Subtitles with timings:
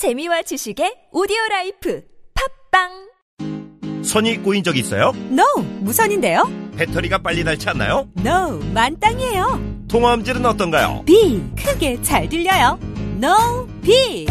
[0.00, 2.02] 재미와 지식의 오디오 라이프
[2.70, 5.12] 팟빵 선이 꼬인 적 있어요?
[5.30, 5.44] No,
[5.80, 6.50] 무선인데요?
[6.74, 8.08] 배터리가 빨리 닳지 않나요?
[8.16, 9.84] No, 만땅이에요.
[9.88, 11.02] 통화음질은 어떤가요?
[11.04, 12.78] Big, 크게 잘 들려요.
[13.22, 14.24] 노빅.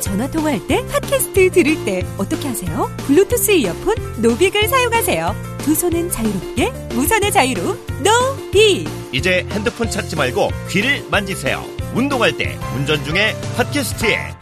[0.00, 2.90] 전화 통화할 때, 팟캐스트 들을 때 어떻게 하세요?
[3.06, 5.34] 블루투스 이어폰, 노빅을 사용하세요.
[5.58, 8.86] 두 손은 자유롭게, 무선의 자유로, 노빅.
[9.12, 11.62] 이제 핸드폰 찾지 말고 귀를 만지세요.
[11.94, 14.40] 운동할 때, 운전 중에 팟캐스트에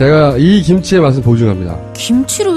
[0.00, 1.78] 제가 이 김치의 맛을 보증합니다.
[1.92, 2.56] 김치를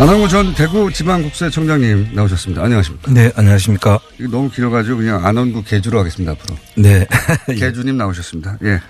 [0.00, 2.62] 안원구 전 대구지방국세청장님 나오셨습니다.
[2.64, 3.12] 안녕하십니까.
[3.12, 3.98] 네, 안녕하십니까.
[4.18, 6.56] 이거 너무 길어가지고 그냥 안원구 계주로 하겠습니다, 앞으로.
[6.76, 7.06] 네.
[7.54, 8.58] 계주님 나오셨습니다.
[8.64, 8.80] 예.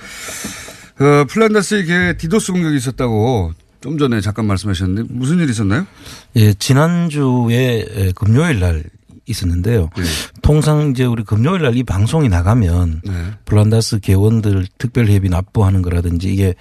[1.05, 5.85] 어, 플란다스의 계 디도스 공격이 있었다고 좀 전에 잠깐 말씀하셨는데 무슨 일 있었나요?
[6.37, 8.85] 예, 지난주에 금요일 날
[9.27, 9.91] 있었는데요.
[9.97, 10.03] 네.
[10.43, 13.13] 통상 이제 우리 금요일 날 이 방송이 나가면 네.
[13.47, 16.55] 플란다스 계원들 특별회비 납부하는 거라든지 이게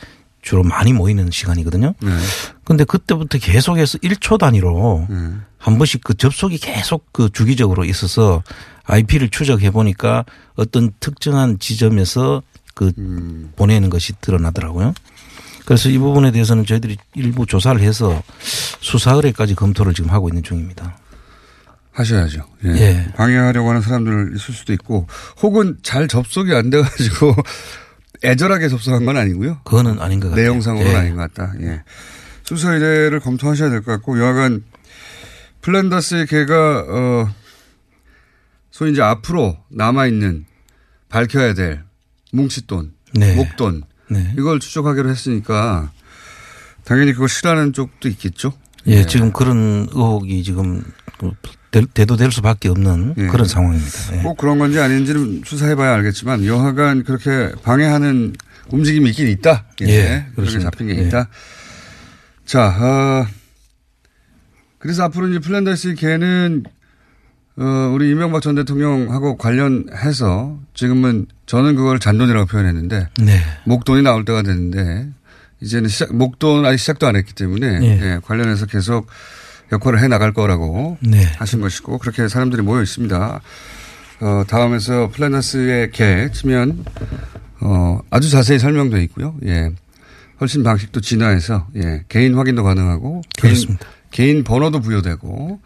[0.50, 1.94] 주로 많이 모이는 시간이거든요.
[2.02, 2.10] 네.
[2.64, 5.16] 근데 그때부터 계속해서 1초 단위로 네.
[5.60, 8.42] 한 번씩 그 접속이 계속 그 주기적으로 있어서
[8.86, 12.42] IP를 추적해 보니까 어떤 특정한 지점에서
[12.74, 13.52] 그 음.
[13.58, 14.96] 보내는 것이 드러나더라고요.
[15.66, 20.98] 그래서 이 부분에 대해서는 저희들이 일부 조사를 해서 수사 의뢰까지 검토를 지금 하고 있는 중입니다.
[21.92, 22.42] 하셔야죠.
[22.66, 22.70] 예.
[22.70, 23.12] 예.
[23.16, 25.06] 방해하려고 하는 사람들 있을 수도 있고
[25.44, 27.36] 혹은 잘 접속이 안 돼가지고
[28.24, 29.62] 애절하게 접속한 건 아니고요.
[29.63, 30.44] 그거는 아닌 것 같아요.
[30.46, 30.96] 내용상으로는 예.
[30.97, 31.53] 아닌 것 같다.
[31.62, 31.84] 예.
[32.44, 34.63] 수사 의뢰를 검토하셔야 될 것 같고 여하간
[35.62, 37.29] 플란다스의 개가 어
[38.72, 40.46] 소위 이제 앞으로 남아 있는
[41.09, 41.84] 밝혀야 될
[42.31, 43.35] 뭉칫돈, 네.
[43.35, 44.34] 목돈 네.
[44.38, 45.91] 이걸 추적하기로 했으니까
[46.85, 48.53] 당연히 그걸 싫어하는 쪽도 있겠죠.
[48.88, 50.84] 예, 지금 그런 의혹이 지금
[51.72, 53.28] 그 대- 대도될 수밖에 없는 예.
[53.28, 54.18] 그런 상황입니다.
[54.18, 54.22] 예.
[54.24, 58.34] 꼭 그런 건지 아닌지는 수사해봐야 알겠지만 여하간 그렇게 방해하는
[58.72, 59.66] 움직임이 있긴 있다.
[59.84, 60.59] 예, 예, 그렇게.
[60.59, 61.08] 잡힌 게 예.
[61.08, 61.28] 있다.
[62.46, 63.28] 자, 어,
[64.79, 66.63] 그래서 앞으로 이제 플랜다스 개는
[67.58, 73.41] 어, 우리 이명박 전 대통령하고 관련해서 지금은 저는 그걸 잔돈이라고 표현했는데 네.
[73.66, 75.09] 목돈이 나올 때가 됐는데
[75.62, 77.88] 이제는 시작, 목돈 아직 시작도 안 했기 때문에 예.
[78.13, 79.08] 예, 관련해서 계속
[79.72, 81.24] 역할을 해 나갈 거라고 네.
[81.38, 83.41] 하신 것이고 그렇게 사람들이 모여 있습니다.
[84.22, 86.85] 어, 다음에서 플래너스의 개 치면
[87.62, 89.35] 어, 아주 자세히 설명되어 있고요.
[89.46, 89.69] 예.
[90.41, 92.03] 훨씬 방식도 진화해서 예.
[92.09, 93.85] 개인 확인도 가능하고 개인, 그렇습니다.
[94.12, 95.59] 개인 번호도 부여되고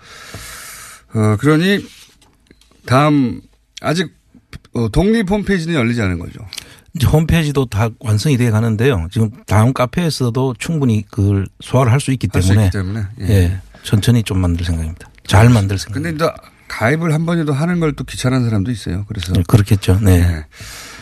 [1.16, 1.86] 어, 그러니
[2.86, 3.42] 다음
[3.82, 4.12] 아직
[4.74, 6.40] 어, 독립 홈페이지는 열리지 않은 거죠.
[6.96, 9.08] 이제 홈페이지도 다 완성이 돼 가는데요.
[9.12, 13.28] 지금 다음 카페에서도 충분히 그걸 소화를 할 수 있기 할수 때문에 있기 때문에 예.
[13.30, 13.60] 예.
[13.84, 15.10] 천천히 좀 만들 생각입니다.
[15.26, 16.26] 잘 만들 생각입니다.
[16.28, 19.06] 근데 또 가입을 한 번이라도 하는 걸 또 귀찮은 사람도 있어요.
[19.08, 20.00] 그래서 그렇겠죠.
[20.02, 20.20] 네.
[20.20, 20.46] 네.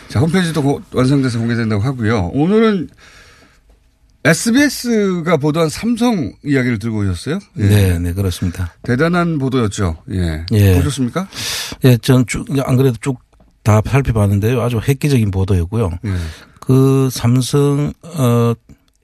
[0.08, 2.30] 자, 홈페이지도 곧 완성돼서 공개된다고 하고요.
[2.34, 2.90] 오늘은
[4.24, 7.38] SBS가 보도한 삼성 이야기를 들고 오셨어요?
[7.58, 7.62] 예.
[7.66, 8.72] 네, 네, 그렇습니다.
[8.82, 9.96] 대단한 보도였죠.
[10.12, 10.44] 예.
[10.52, 10.74] 예.
[10.76, 11.26] 보셨습니까?
[11.84, 13.18] 예, 전 쭉, 안 그래도 쭉
[13.64, 14.60] 다 살펴봤는데요.
[14.60, 15.90] 아주 획기적인 보도였고요.
[16.04, 16.10] 예.
[16.60, 18.54] 그 삼성, 어,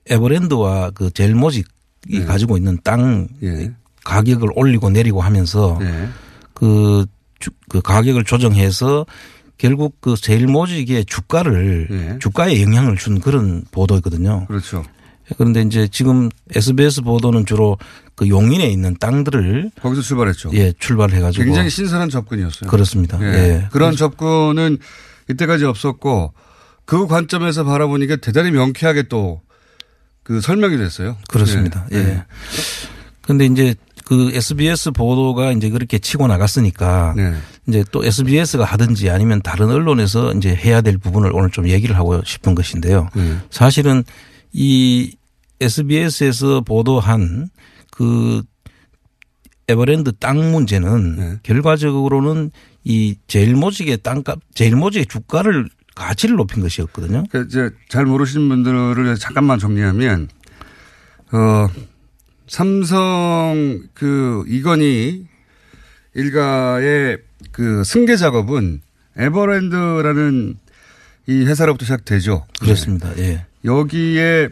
[0.09, 1.65] 에버랜드와 그 젤모직
[2.07, 2.23] 이 예.
[2.25, 3.71] 가지고 있는 땅, 예.
[4.03, 6.07] 가격을 올리고 내리고 하면서 네.
[6.53, 7.05] 그,
[7.39, 9.05] 주- 그 가격을 조정해서
[9.57, 12.19] 결국 그 제일 모직의 주가를 네.
[12.19, 14.45] 주가에 영향을 준 그런 보도거든요.
[14.47, 14.83] 그렇죠.
[15.37, 17.77] 그런데 이제 지금 SBS 보도는 주로
[18.15, 20.51] 그 용인에 있는 땅들을 거기서 출발했죠.
[20.53, 22.69] 예 출발해 가지고 굉장히 신선한 접근이었어요.
[22.69, 23.19] 그렇습니다.
[23.21, 23.25] 예.
[23.37, 23.67] 예.
[23.71, 24.77] 그런 접근은
[25.29, 26.33] 이때까지 없었고
[26.85, 29.41] 그 관점에서 바라보니까 대단히 명쾌하게 또
[30.29, 31.17] 그 설명이 됐어요.
[31.27, 31.87] 그렇습니다.
[31.91, 31.97] 예.
[31.97, 32.23] 예.
[33.21, 33.73] 근데 이제
[34.05, 37.33] 그 SBS 보도가 이제 그렇게 치고 나갔으니까 네.
[37.67, 42.23] 이제 또 SBS가 하든지 아니면 다른 언론에서 이제 해야 될 부분을 오늘 좀 얘기를 하고
[42.23, 43.09] 싶은 것인데요.
[43.15, 43.37] 네.
[43.49, 44.03] 사실은
[44.53, 45.15] 이
[45.61, 47.49] SBS에서 보도한
[47.89, 48.43] 그
[49.67, 51.39] 에버랜드 땅 문제는 네.
[51.41, 52.51] 결과적으로는
[52.83, 55.69] 이 제일 모직의 땅값, 제일 모직의 주가를
[55.99, 57.25] 가치를 높인 것이었거든요.
[57.29, 60.29] 그 이제 잘 모르시는 분들을 잠깐만 정리하면
[61.31, 61.67] 어
[62.47, 65.27] 삼성 그 이건희
[66.15, 67.19] 일가의
[67.51, 68.81] 그 승계 작업은
[69.17, 70.57] 에버랜드라는
[71.27, 72.45] 이 회사로부터 시작되죠.
[72.59, 73.11] 그렇습니다.
[73.17, 73.21] 예.
[73.21, 73.45] 네.
[73.65, 74.49] 여기에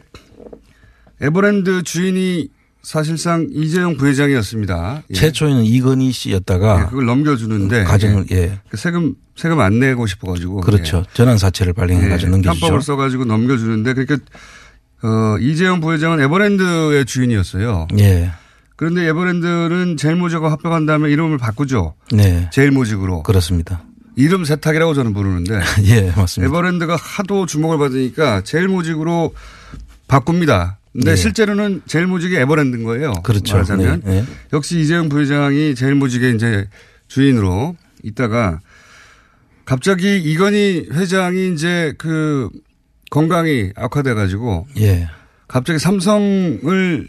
[1.21, 2.49] 에버랜드 주인이
[2.87, 5.03] 사실상 이재용 부회장이었습니다.
[5.09, 5.13] 예.
[5.13, 8.35] 최초에는 이건희 씨였다가 예, 그걸 넘겨주는데 과정을 예.
[8.37, 8.59] 예.
[8.69, 11.03] 그 세금 세금 안 내고 싶어가지고 그렇죠.
[11.13, 12.61] 전환 사채를 발행해 가지고 넘겨주죠.
[12.61, 14.15] 편법을 써가지고 넘겨주는데 그러니까
[15.03, 17.89] 어, 이재용 부회장은 에버랜드의 주인이었어요.
[17.99, 18.31] 예.
[18.77, 21.95] 그런데 에버랜드는 제일모직과 합병한 다음에 이름을 바꾸죠.
[22.13, 22.49] 네.
[22.53, 23.23] 제일모직으로.
[23.23, 23.83] 그렇습니다.
[24.15, 26.47] 이름 세탁이라고 저는 부르는데 예, 맞습니다.
[26.47, 29.33] 에버랜드가 하도 주목을 받으니까 제일모직으로
[30.07, 30.77] 바꿉니다.
[30.97, 31.15] 근데 네.
[31.15, 33.13] 실제로는 제일모직이 에버랜드인 거예요.
[33.21, 33.53] 그렇죠.
[33.53, 34.25] 말하자면 네, 네.
[34.51, 36.67] 역시 이재용 부회장이 제일모직의 이제
[37.07, 38.61] 주인으로 있다가
[39.63, 42.49] 갑자기 이건희 회장이 이제 그
[43.11, 45.07] 건강이 악화돼 가지고 예.
[45.47, 47.07] 갑자기 삼성을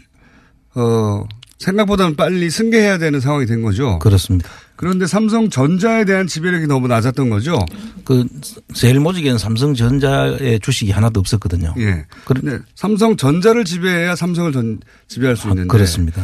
[0.75, 1.23] 어
[1.57, 3.97] 생각보다는 빨리 승계해야 되는 상황이 된 거죠.
[3.97, 4.51] 그렇습니다.
[4.79, 7.59] 그런데 삼성전자에 대한 지배력이 너무 낮았던 거죠.
[8.05, 8.25] 그
[8.73, 11.75] 제일 모직에는 삼성전자의 주식이 하나도 없었거든요.
[11.79, 12.05] 예.
[12.23, 14.79] 그런데 삼성전자를 지배해야 삼성을 전
[15.09, 15.63] 지배할 수 있는데.
[15.63, 16.21] 아, 그렇습니다.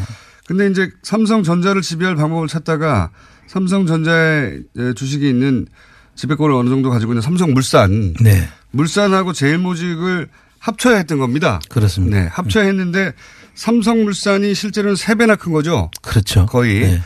[0.47, 3.11] 근데 이제 삼성전자를 지배할 방법을 찾다가
[3.47, 4.61] 삼성전자의
[4.95, 5.67] 주식이 있는
[6.15, 8.13] 지배권을 어느 정도 가지고 있는 삼성물산.
[8.21, 8.47] 네.
[8.71, 10.29] 물산하고 제일모직을
[10.59, 11.59] 합쳐야 했던 겁니다.
[11.67, 12.21] 그렇습니다.
[12.21, 12.27] 네.
[12.31, 13.11] 합쳐야 했는데
[13.55, 15.91] 삼성물산이 실제로는 세배나큰 거죠.
[16.01, 16.45] 그렇죠.
[16.45, 16.79] 거의.
[16.79, 17.01] 네.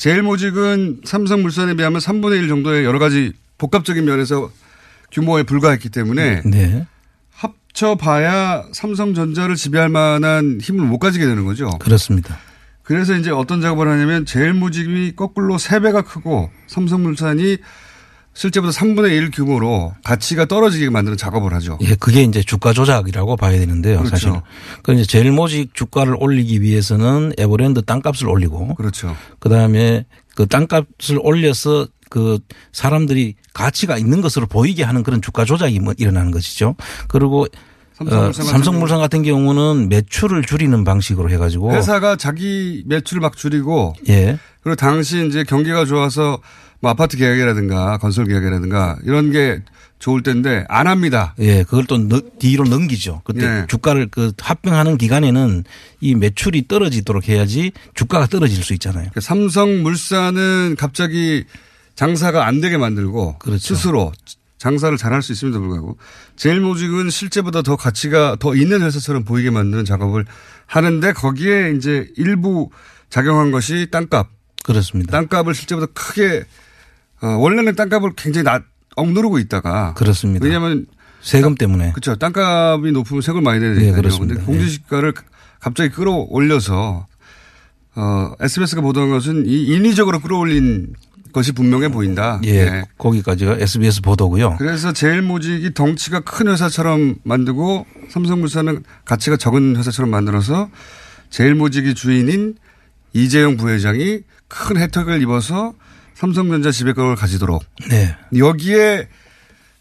[0.00, 4.50] 제일모직은 삼성물산에 비하면 3분의 1 정도의 여러 가지 복합적인 면에서
[5.12, 6.86] 규모에 불과했기 때문에 네.
[7.32, 11.68] 합쳐봐야 삼성전자를 지배할 만한 힘을 못 가지게 되는 거죠.
[11.80, 12.38] 그렇습니다.
[12.82, 17.58] 그래서 이제 어떤 작업을 하냐면 제일모직이 거꾸로 3배가 크고 삼성물산이
[18.32, 21.78] 실제보다 3분의 1 규모로 가치가 떨어지게 만드는 작업을 하죠.
[21.82, 23.98] 예, 그게 이제 주가 조작이라고 봐야 되는데요.
[23.98, 24.10] 그렇죠.
[24.10, 24.32] 사실.
[24.82, 29.16] 그 이제 제일 모직 주가를 올리기 위해서는 에버랜드 땅값을 올리고 그렇죠.
[29.40, 32.38] 그 다음에 그 땅값을 올려서 그
[32.72, 36.76] 사람들이 가치가 있는 것으로 보이게 하는 그런 주가 조작이 뭐 일어나는 것이죠.
[37.08, 37.46] 그리고
[37.94, 43.94] 삼성물산 어, 같은 삼성물산 같은 경우는 매출을 줄이는 방식으로 해가지고 회사가 자기 매출을 막 줄이고
[44.08, 46.40] 예 그리고 당시 이제 경기가 좋아서
[46.80, 49.62] 뭐 아파트 계약이라든가 건설 계약이라든가 이런 게
[49.98, 51.34] 좋을 때인데 안 합니다.
[51.38, 53.20] 예, 그걸 또 너- 뒤로 넘기죠.
[53.24, 53.64] 그때 예.
[53.68, 55.64] 주가를 그 합병하는 기간에는
[56.00, 59.10] 이 매출이 떨어지도록 해야지 주가가 떨어질 수 있잖아요.
[59.10, 61.44] 그러니까 삼성물산은 갑자기
[61.96, 63.74] 장사가 안 되게 만들고 그렇죠.
[63.74, 64.12] 스스로
[64.56, 65.98] 장사를 잘할 수 있음에도 불구하고
[66.36, 70.24] 제일모직은 실제보다 더 가치가 더 있는 회사처럼 보이게 만드는 작업을
[70.66, 72.70] 하는데 거기에 이제 일부
[73.10, 74.28] 작용한 것이 땅값.
[74.62, 75.10] 그렇습니다.
[75.12, 76.44] 땅값을 실제보다 크게
[77.22, 78.62] 어, 원래는 땅값을 굉장히 낮
[78.96, 80.44] 억누르고 있다가 그렇습니다.
[80.44, 80.86] 왜냐하면
[81.20, 82.16] 세금 때문에 그렇죠.
[82.16, 84.02] 땅값이 높으면 세금을 많이 내야 네, 되니까요.
[84.02, 84.34] 그렇습니다.
[84.34, 85.12] 근데 공시지가를
[85.60, 87.06] 갑자기 끌어올려서
[87.96, 90.94] 어, SBS가 보도한 것은 이 인위적으로 끌어올린
[91.32, 92.40] 것이 분명해 보인다.
[92.44, 92.84] 예, 네.
[92.98, 94.56] 거기까지가 SBS 보도고요.
[94.58, 100.70] 그래서 제일모직이 덩치가 큰 회사처럼 만들고 삼성물산은 가치가 적은 회사처럼 만들어서
[101.30, 102.56] 제일모직이 주인인
[103.12, 105.74] 이재용 부회장이 큰 혜택을 입어서
[106.20, 109.08] 삼성전자 지배권을 가지도록 네, 여기에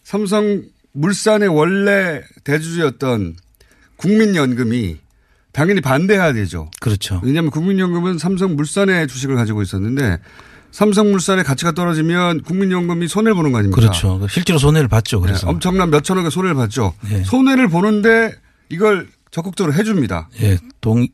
[0.03, 3.35] 삼성 물산의 원래 대주주였던
[3.97, 4.99] 국민연금이
[5.51, 6.71] 당연히 반대해야 되죠.
[6.79, 7.19] 그렇죠.
[7.23, 10.19] 왜냐하면 국민연금은 삼성 물산의 주식을 가지고 있었는데
[10.71, 13.81] 삼성물산의 가치가 떨어지면 국민연금이 손해를 보는 거 아닙니까?
[13.81, 14.25] 그렇죠.
[14.29, 15.19] 실제로 손해를 봤죠.
[15.19, 16.93] 그래서 네, 엄청난 몇 천억의 손해를 봤죠.
[17.09, 17.23] 네.
[17.23, 18.33] 손해를 보는데
[18.69, 20.29] 이걸 적극적으로 해줍니다.
[20.41, 21.05] 예, 동, 어,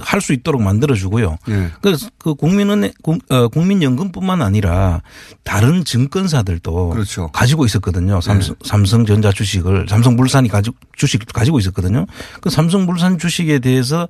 [0.00, 1.36] 할 수 있도록 만들어주고요.
[1.48, 1.70] 예.
[1.80, 5.02] 그래서 그 국민은 국- 어, 국민연금뿐만 아니라
[5.44, 7.28] 다른 증권사들도 그렇죠.
[7.32, 8.20] 가지고 있었거든요.
[8.20, 12.06] 삼성, 삼성전자 주식을 삼성물산이 가지고 주식을 가지고 있었거든요.
[12.40, 14.08] 그 삼성물산 주식에 대해서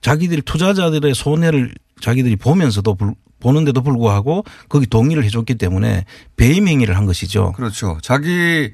[0.00, 6.04] 자기들 투자자들의 손해를 자기들이 보면서도 불, 보는데도 불구하고 거기 동의를 해줬기 때문에
[6.36, 7.52] 배임 행위를 한 것이죠.
[7.52, 7.98] 그렇죠.
[8.02, 8.70] 자기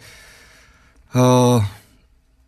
[1.14, 1.61] 어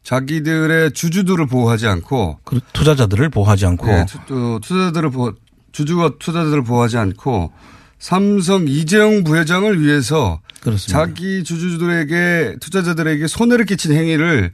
[0.08, 5.34] 자기들의 주주들을 보호하지 않고 그 투자자들을 보호하지 않고 네, 투, 또 투자자들을 보호,
[5.72, 7.52] 주주와 투자자들을 보호하지 않고
[7.98, 10.98] 삼성 이재용 부회장을 위해서 그렇습니다.
[10.98, 14.52] 자기 주주들에게 투자자들에게 손해를 끼친 행위를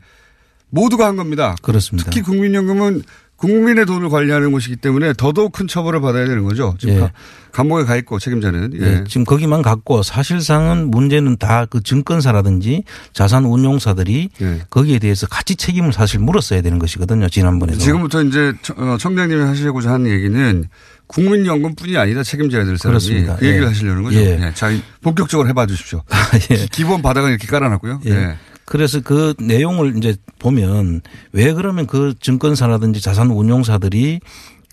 [0.70, 1.54] 모두가 한 겁니다.
[1.62, 2.10] 그렇습니다.
[2.10, 3.04] 특히 국민연금은
[3.36, 6.74] 국민의 돈을 관리하는 곳이기 때문에 더더욱 큰 처벌을 받아야 되는 거죠.
[6.78, 7.00] 지금 예.
[7.00, 7.10] 가-
[7.52, 8.72] 감옥에 가 있고 책임자는.
[8.80, 8.86] 예.
[8.86, 14.62] 예, 지금 거기만 갖고 사실상은 문제는 다 그 증권사라든지 자산 운용사들이 예.
[14.70, 17.28] 거기에 대해서 같이 책임을 사실 물었어야 되는 것이거든요.
[17.28, 17.78] 지난번에도.
[17.78, 20.64] 지금부터 이제 청- 어, 청장님이 하시려고자 하는 얘기는
[21.06, 23.36] 국민연금뿐이 아니다 책임져야 될 사람이 그렇습니다.
[23.36, 23.68] 그 얘기를 예.
[23.68, 24.18] 하시려는 거죠.
[24.18, 24.40] 예.
[24.46, 24.52] 예.
[24.54, 24.70] 자,
[25.02, 26.02] 본격적으로 해봐 주십시오.
[26.50, 26.66] 예.
[26.72, 28.00] 기본 바닥은 이렇게 깔아놨고요.
[28.06, 28.36] 예.
[28.64, 28.66] 예.
[28.66, 31.02] 그래서 그 내용을 이제 보면
[31.32, 34.20] 왜 그러면 그 증권사라든지 자산 운용사들이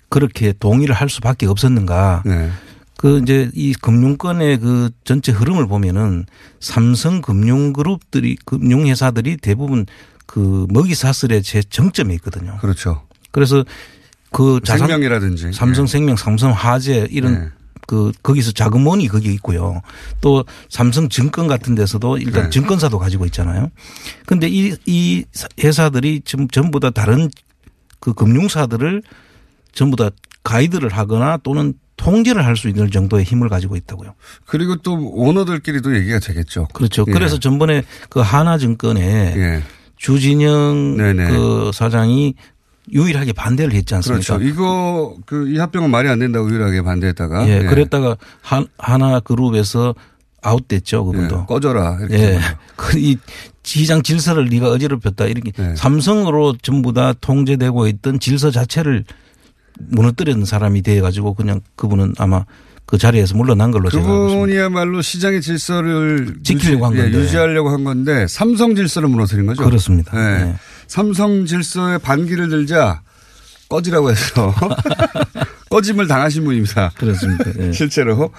[0.08, 2.22] 그렇게 동의를 할 수밖에 없었는가.
[2.26, 2.50] 네.
[2.96, 6.24] 그 이제 이 금융권의 그 전체 흐름을 보면은
[6.60, 9.86] 삼성 금융그룹들이 금융회사들이 대부분
[10.26, 12.58] 그 먹이 사슬의 제 정점에 있거든요.
[12.60, 13.02] 그렇죠.
[13.32, 13.64] 그래서
[14.30, 15.52] 그 자산 생명이라든지.
[15.52, 17.48] 삼성생명, 삼성화재 이런 네.
[17.86, 19.82] 그 거기서 자금원이 거기 있고요.
[20.20, 22.50] 또 삼성 증권 같은 데서도 일단 네.
[22.50, 23.70] 증권사도 가지고 있잖아요.
[24.26, 25.24] 근데 이, 이
[25.62, 27.28] 회사들이 지금 전부 다 다른
[28.00, 29.02] 그 금융사들을
[29.72, 30.10] 전부 다
[30.42, 34.14] 가이드를 하거나 또는 통제를 할 수 있는 정도의 힘을 가지고 있다고요.
[34.46, 36.66] 그리고 또 오너들끼리도 얘기가 되겠죠.
[36.72, 37.04] 그렇죠.
[37.06, 37.12] 예.
[37.12, 39.00] 그래서 전번에 그 하나증권에
[39.36, 39.62] 예.
[39.96, 41.28] 주진영 네네.
[41.30, 42.34] 그 사장이
[42.90, 44.36] 유일하게 반대를 했지 않습니까?
[44.38, 44.44] 그렇죠.
[44.48, 49.94] 이거 그 이 합병은 말이 안 된다고 유일하게 반대했다가 예, 그랬다가 한, 하나 그룹에서
[50.42, 51.40] 아웃됐죠, 그분도.
[51.42, 52.14] 예, 꺼져라 이렇게.
[52.18, 52.26] 예.
[52.38, 52.42] 해버려.
[52.76, 53.16] 그이
[53.62, 55.76] 시장 질서를 네가 어지럽혔다 이렇게 네.
[55.76, 59.04] 삼성으로 전부 다 통제되고 있던 질서 자체를
[59.78, 62.44] 무너뜨리는 사람이 돼 가지고 그냥 그분은 아마
[62.86, 64.34] 그 자리에서 물러난 걸로 제가 알고 있습니다.
[64.40, 67.18] 그분이야말로 시장의 질서를 지키려고 한 유지, 예, 건데.
[67.18, 69.62] 유지하려고 한 건데 삼성 질서를 무너뜨린 거죠.
[69.64, 70.12] 그렇습니다.
[70.48, 70.54] 예.
[70.92, 70.94] 예.
[70.94, 73.02] 삼성 질서에 반기를 들자
[73.68, 74.54] 꺼지라고 해서
[75.70, 76.92] 꺼짐을 당하신 분입니다.
[76.98, 77.44] 그렇습니다.
[77.58, 77.72] 예.
[77.72, 78.30] 실제로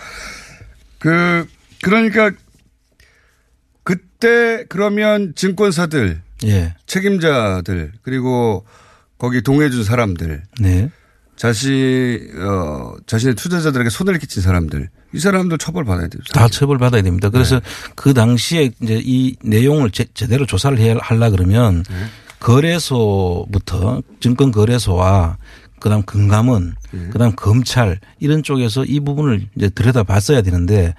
[1.00, 1.48] 그
[1.82, 2.32] 그러니까
[3.84, 6.76] 그때 그러면 증권사들 예.
[6.86, 8.66] 책임자들 그리고
[9.18, 10.92] 거기 동해준 사람들 네.
[11.36, 16.22] 자신 어 자신의 투자자들에게 손해를 끼친 사람들 이 사람들 처벌 받아야 돼요.
[16.34, 17.30] 다 처벌 받아야 됩니다.
[17.30, 17.66] 그래서 네.
[17.96, 21.96] 그 당시에 이제 이 내용을 제, 제대로 조사를 해야 하려 그러면 네.
[22.44, 25.38] 거래소부터 증권 거래소와
[25.80, 27.08] 그다음 금감원, 네.
[27.12, 30.94] 그다음 검찰 이런 쪽에서 이 부분을 이제 들여다 봤어야 되는데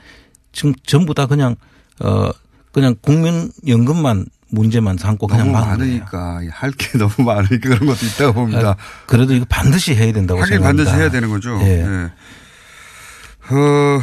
[0.52, 1.56] 지금 전부 다 그냥
[2.00, 2.30] 어
[2.72, 5.64] 그냥 국민연금만 문제만 삼고 그냥 너무.
[5.66, 8.70] 많으니까 할 게 너무 많으니까 그런 것도 있다고 봅니다.
[8.70, 10.84] 아, 그래도 이거 반드시 해야 된다고 하긴 생각합니다.
[10.84, 11.58] 반드시 해야 되는 거죠.
[11.62, 11.80] 예.
[11.80, 13.54] 예.
[13.54, 14.02] 어,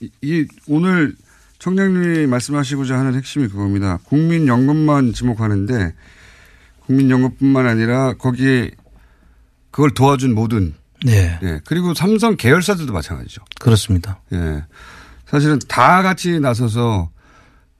[0.00, 1.14] 이- 이 오늘
[1.60, 3.98] 청장님이 말씀하시고자 하는 핵심이 그겁니다.
[4.04, 5.94] 국민연금만 지목하는데
[6.90, 8.72] 국민연금뿐만 아니라 거기에
[9.70, 11.60] 그걸 도와준 모든 네, 예.
[11.64, 13.42] 그리고 삼성 계열사들도 마찬가지죠.
[13.60, 14.20] 그렇습니다.
[14.32, 14.64] 예.
[15.26, 17.10] 사실은 다 같이 나서서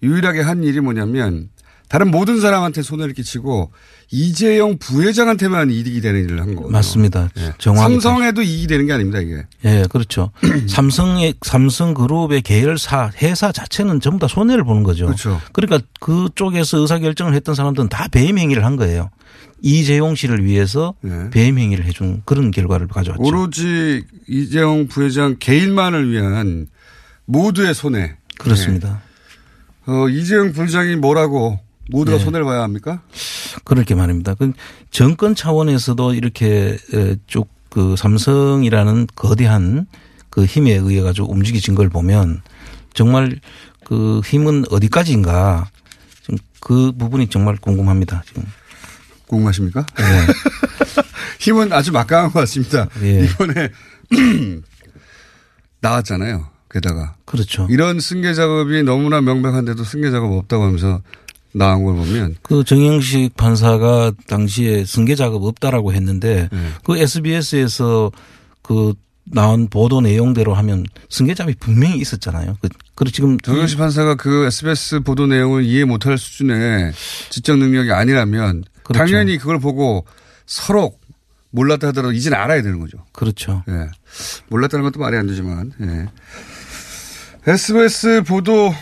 [0.03, 1.51] 유일하게 한 일이 뭐냐면
[1.91, 3.73] 다른 모든 사람한테 손해를 끼치고
[4.13, 6.71] 이재용 부회장한테만 이득이 되는 일을 한 거거든요.
[6.71, 7.29] 맞습니다.
[7.37, 7.53] 예.
[7.59, 9.43] 정확히 삼성에도 이익이 되는 게 아닙니다, 이게.
[9.65, 10.31] 예, 그렇죠.
[10.69, 15.07] 삼성의 삼성 그룹의 계열사 회사 자체는 전부 다 손해를 보는 거죠.
[15.07, 15.41] 그렇죠.
[15.53, 19.11] 그러니까 그쪽에서 의사 결정을 했던 사람들은 다 배임 행위를 한 거예요.
[19.61, 21.29] 이재용 씨를 위해서 네.
[21.31, 23.21] 배임 행위를 해준 그런 결과를 가져왔죠.
[23.21, 26.69] 오로지 이재용 부회장 개인만을 위한
[27.25, 28.15] 모두의 손해.
[28.39, 29.03] 그렇습니다.
[29.89, 29.93] 예.
[29.93, 31.59] 어, 이재용 부회장이 뭐라고
[31.91, 32.25] 모두가 네.
[32.25, 33.03] 손해를 봐야 합니까?
[33.65, 34.35] 그렇게 말입니다.
[34.35, 34.53] 그
[34.91, 36.77] 정권 차원에서도 이렇게
[37.27, 39.87] 쭉 그 삼성이라는 거대한
[40.29, 42.43] 그 힘에 의해 가지고 움직여진 걸 보면
[42.93, 43.41] 정말
[43.85, 45.71] 그 힘은 어디까지인가
[46.23, 48.23] 지금 그 부분이 정말 궁금합니다.
[48.27, 48.45] 지금.
[49.29, 49.87] 궁금하십니까?
[49.97, 50.05] 네.
[51.39, 52.89] 힘은 아주 막강한 것 같습니다.
[53.03, 53.25] 예.
[53.25, 53.71] 이번에
[55.81, 56.49] 나왔잖아요.
[56.71, 57.67] 게다가 그렇죠.
[57.71, 61.01] 이런 승계 작업이 너무나 명백한데도 승계 작업 없다고 하면서
[61.53, 66.59] 나온 걸 보면 그 정영식 판사가 당시에 승계 작업 없다라고 했는데 네.
[66.85, 68.13] 그 SBS에서
[68.63, 72.57] 그 나온 보도 내용대로 하면 승계 작업이 분명히 있었잖아요.
[72.61, 76.93] 그, 그리고 지금 정영식 판사가 그 SBS 보도 내용을 이해 못할 수준의
[77.31, 79.05] 지적 능력이 아니라면 그렇죠.
[79.05, 80.05] 당연히 그걸 보고
[80.47, 80.93] 서로
[81.51, 82.99] 몰랐다 하더라도 이제는 알아야 되는 거죠.
[83.13, 83.65] 그렇죠.
[83.69, 83.89] 예.
[84.49, 86.09] 몰랐다는 것도 말이 안 되지만, 예.
[87.47, 88.73] SBS 보도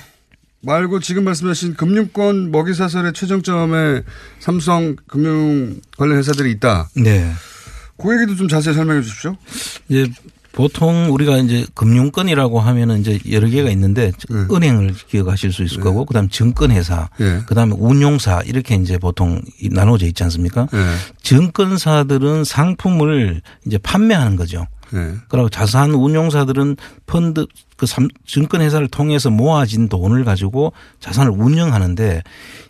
[0.61, 4.03] 말고 지금 말씀하신 금융권 먹이사슬의 최정점에
[4.41, 6.91] 삼성 금융 관련 회사들이 있다.
[6.97, 7.31] 네.
[7.97, 9.37] 그 얘기도 좀 자세히 설명해 주십시오.
[9.88, 10.11] 이제
[10.53, 14.37] 보통 우리가 이제 금융권이라고 하면은 이제 여러 개가 있는데 네.
[14.50, 17.43] 은행을 기억하실 수 있을 거고 그다음 증권회사 예.
[17.47, 20.67] 그다음에 운용사 이렇게 이제 보통 이- 나눠져 있지 않습니까?
[20.75, 20.79] 예.
[21.23, 24.67] 증권사들은 상품을 이제 판매하는 거죠.
[24.95, 25.14] 예.
[25.28, 26.76] 그리고 자산 운용사들은
[27.07, 32.23] 펀드 그 삼- 증권회사를 통해서 모아진 돈을 가지고 자산을 운영하는데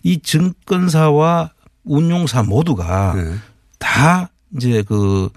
[0.03, 1.51] 이 증권사와
[1.85, 3.35] 운용사 모두가 예.
[3.79, 5.29] 다 이제 그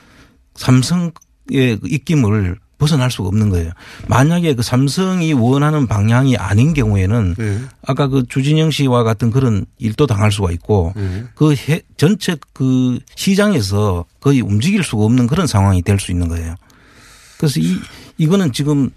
[0.55, 1.11] 삼성의
[1.49, 3.71] 그 입김을 벗어날 수가 없는 거예요.
[4.07, 7.59] 만약에 그 삼성이 원하는 방향이 아닌 경우에는 예.
[7.85, 11.25] 아까 그 주진영 씨와 같은 그런 일도 당할 수가 있고 예.
[11.35, 16.55] 그 해- 전체 그 시장에서 거의 움직일 수가 없는 그런 상황이 될 수 있는 거예요.
[17.41, 17.75] 그래서 이
[18.19, 18.91] 이거는 지금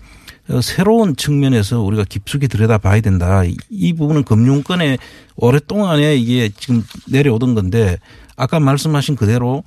[0.51, 3.43] 어, 새로운 측면에서 우리가 깊숙이 들여다 봐야 된다.
[3.45, 4.99] 이- 이 부분은 금융권에
[5.37, 7.99] 오랫동안에 이게 지금 내려오던 건데
[8.37, 9.65] 아까 말씀하신 그대로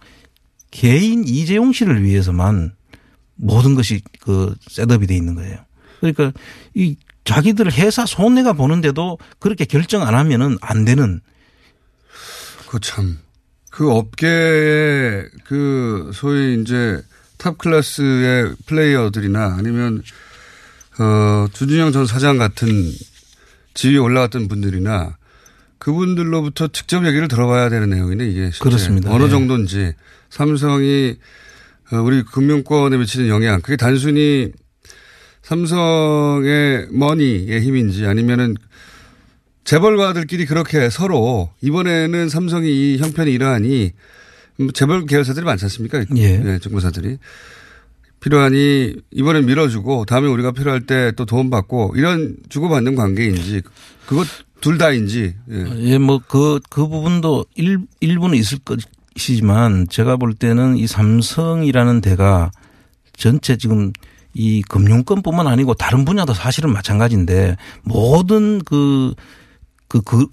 [0.69, 2.75] 개인 이재용 씨를 위해서만
[3.33, 5.57] 모든 것이 그 setup이 돼 있는 거예요.
[5.99, 6.31] 그러니까
[6.75, 11.21] 이 자기들 회사 손해가 보는데도 그렇게 결정 안 하면은 안 되는
[12.67, 13.17] 그 참.
[13.71, 17.01] 그 업계의 그 소위 이제
[17.37, 20.01] top class의 플레이어들이나 아니면
[20.99, 22.91] 어 주진형 전 사장 같은
[23.73, 25.17] 지위에 올라갔던 분들이나
[25.77, 28.63] 그분들로부터 직접 얘기를 들어봐야 되는 내용이네 이게 실제.
[28.63, 29.11] 그렇습니다.
[29.13, 29.29] 어느 네.
[29.29, 29.93] 정도인지
[30.29, 31.17] 삼성이
[31.91, 34.51] 어, 우리 금융권에 미치는 영향 그게 단순히
[35.43, 38.55] 삼성의 money의 힘인지 아니면은
[39.63, 43.91] 재벌가들끼리 그렇게 서로 이번에는 삼성이 이 형편이 이러하니 음,
[44.73, 46.03] 재벌 계열사들이 많지 않습니까?
[46.15, 46.37] 예.
[46.37, 47.17] 네, 정부사들이.
[48.19, 53.61] 필요하니 이번엔 밀어주고 다음에 우리가 필요할 때 또 도움 받고 이런 주고받는 관계인지
[54.07, 54.27] 그것
[54.61, 55.35] 둘 다인지.
[55.51, 55.65] 예.
[55.91, 62.51] 예, 뭐, 그, 그 부분도 일, 일부는 있을 것이지만 제가 볼 때는 이 삼성이라는 데가
[63.15, 63.91] 전체 지금
[64.33, 69.13] 이 금융권뿐만 아니고 다른 분야도 사실은 마찬가지인데 모든 그,
[69.87, 70.27] 그, 그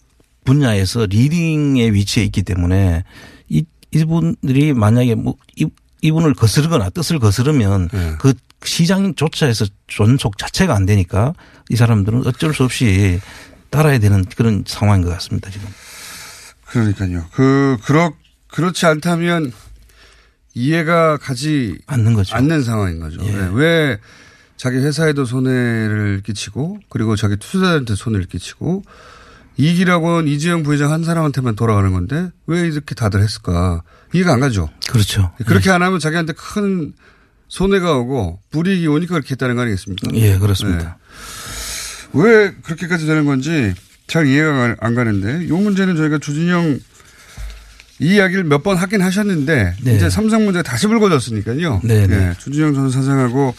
[0.45, 3.05] 분야에서 리딩의 위치에 있기 때문에
[3.95, 5.67] 이, 이분들이 만약에 뭐 이,
[6.03, 8.15] 이분을 거스르거나 뜻을 거스르면 예.
[8.19, 11.35] 그 시장조차에서 존속 자체가 안 되니까
[11.71, 13.21] 이 사람들은 어쩔 수 없이
[13.71, 15.69] 따라야 되는 그런 상황인 것 같습니다, 지금.
[16.67, 17.27] 그러니까요.
[17.33, 18.13] 그, 그렇,
[18.49, 19.53] 그렇지 않다면
[20.55, 22.37] 이해가 가지 않는 거죠.
[22.37, 23.21] 않는 상황인 거죠.
[23.25, 23.33] 예.
[23.33, 23.51] 네.
[23.53, 23.99] 왜
[24.57, 28.83] 자기 회사에도 손해를 끼치고 그리고 자기 투자자한테 손해를 끼치고
[29.57, 34.69] 이익이라고는 이재용 부회장 한 사람한테만 돌아가는 건데 왜 이렇게 다들 했을까 이해가 안 가죠.
[34.89, 35.33] 그렇죠.
[35.47, 36.93] 그렇게 안 하면 자기한테 큰
[37.49, 40.09] 손해가 오고 불이익이 오니까 그렇게 했다는 거 아니겠습니까?
[40.15, 40.99] 예, 그렇습니다.
[42.13, 42.21] 네.
[42.21, 43.75] 왜 그렇게까지 되는 건지
[44.07, 46.79] 잘 이해가 안 가는데 이 문제는 저희가 주진영
[48.01, 49.95] 이 이야기를 몇 번 하긴 하셨는데 네.
[49.95, 51.81] 이제 삼성 문제가 다시 불거졌으니까요.
[51.85, 52.31] 네, 네.
[52.31, 53.55] 예, 주진영 전 사장하고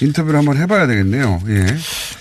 [0.00, 1.40] 인터뷰를 한번 해봐야 되겠네요.
[1.48, 1.66] 예.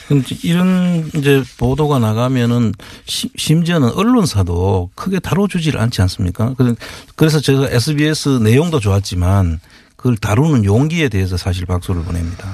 [0.07, 2.73] 그럼 이런 이제 보도가 나가면은
[3.05, 6.53] 시- 심지어는 언론사도 크게 다뤄주질 않지 않습니까?
[6.55, 6.75] 그래-
[7.15, 9.59] 그래서 제가 SBS 내용도 좋았지만
[9.95, 12.47] 그걸 다루는 용기에 대해서 사실 박수를 보냅니다.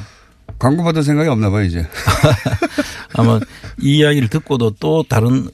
[0.60, 1.88] 광고 받을 생각이 없나 봐요 이제.
[3.14, 3.40] 아마
[3.82, 5.50] 이 이야기를 듣고도 또 다른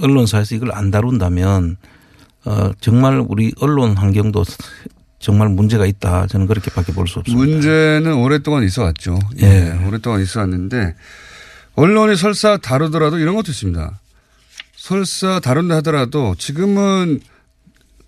[0.00, 1.76] 언론사에서 이걸 안 다룬다면
[2.44, 4.44] 어 정말 우리 언론 환경도
[5.18, 6.26] 정말 문제가 있다.
[6.28, 7.44] 저는 그렇게밖에 볼 수 없습니다.
[7.44, 9.18] 문제는 오랫동안 있어 왔죠.
[9.42, 9.46] 예.
[9.80, 9.86] 예.
[9.86, 10.94] 오랫동안 있어 왔는데
[11.74, 14.00] 언론이 설사 다루더라도 이런 것도 있습니다.
[14.76, 17.20] 설사 다룬다 하더라도 지금은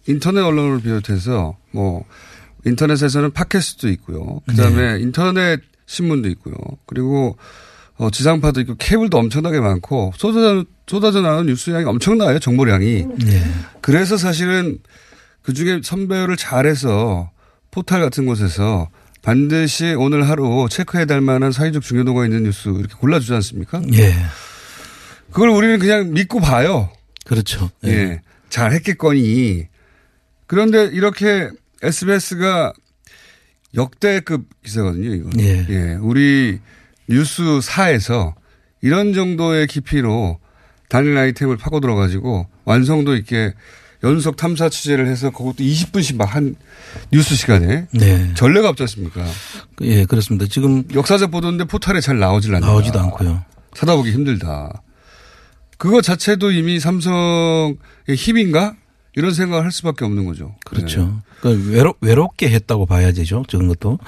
[0.07, 2.05] 인터넷 언론을 비롯해서 뭐
[2.64, 4.40] 인터넷에서는 팟캐스트도 있고요.
[4.46, 6.55] 그 다음에 인터넷 신문도 있고요.
[6.87, 7.37] 그리고
[7.96, 12.38] 어, 지상파도 있고 케이블도 엄청나게 많고 쏟아져, 쏟아져 나오는 뉴스량이 엄청나요.
[12.38, 13.07] 정보량이.
[13.27, 13.42] 예.
[13.83, 14.79] 그래서 사실은
[15.50, 17.32] 그 중에 선별을 잘해서
[17.72, 18.88] 포탈 같은 곳에서
[19.20, 23.82] 반드시 오늘 하루 체크해야 될 만한 사회적 중요도가 있는 뉴스 이렇게 골라주지 않습니까?
[23.94, 24.14] 예.
[25.32, 26.88] 그걸 우리는 그냥 믿고 봐요.
[27.24, 27.68] 그렇죠.
[27.84, 28.20] 예.
[28.48, 29.66] 잘 했겠거니.
[30.46, 31.50] 그런데 이렇게
[31.82, 32.72] SBS가
[33.74, 35.30] 역대급 기사거든요, 이거.
[35.40, 35.98] 예.
[36.00, 36.60] 우리
[37.08, 38.36] 뉴스사에서
[38.82, 40.38] 이런 정도의 깊이로
[40.88, 43.52] 단일 아이템을 파고 들어가지고 완성도 있게
[44.02, 46.54] 연속 탐사 취재를 해서 그것도 20분씩 막 한
[47.12, 48.30] 뉴스 시간에 네.
[48.34, 49.24] 전례가 없지 않습니까?
[49.82, 50.46] 예, 그렇습니다.
[50.48, 52.66] 지금 역사적 보도인데 포탈에 잘 나오질 않는다.
[52.72, 53.44] 나오지도 않고요.
[53.74, 54.82] 찾아보기 힘들다.
[55.76, 57.76] 그거 자체도 이미 삼성의
[58.16, 58.76] 힘인가?
[59.16, 60.54] 이런 생각을 할 수밖에 없는 거죠.
[60.64, 61.20] 그렇죠.
[61.40, 63.44] 그러니까 외로, 외롭게 했다고 봐야 되죠.
[63.48, 63.98] 저런 것도.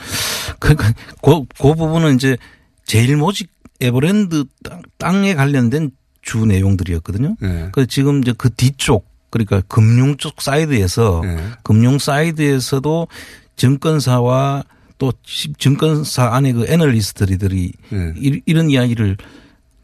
[0.61, 2.37] 그러니까 그, 그 부분은 이제
[2.85, 3.51] 제일 모직
[3.81, 5.91] 에버랜드 땅, 땅에 관련된
[6.23, 7.37] 주 내용들이었거든요.
[7.41, 7.69] 네.
[7.73, 11.39] 그 지금 이제 그 뒤쪽 그러니까 금융 쪽 사이드에서 네.
[11.65, 13.09] 금융 사이드에서도
[13.57, 14.63] 증권사와
[14.99, 15.13] 또
[15.59, 18.13] 증권사 안에 그 애널리스트들이 네.
[18.17, 19.17] 이- 이런 이야기를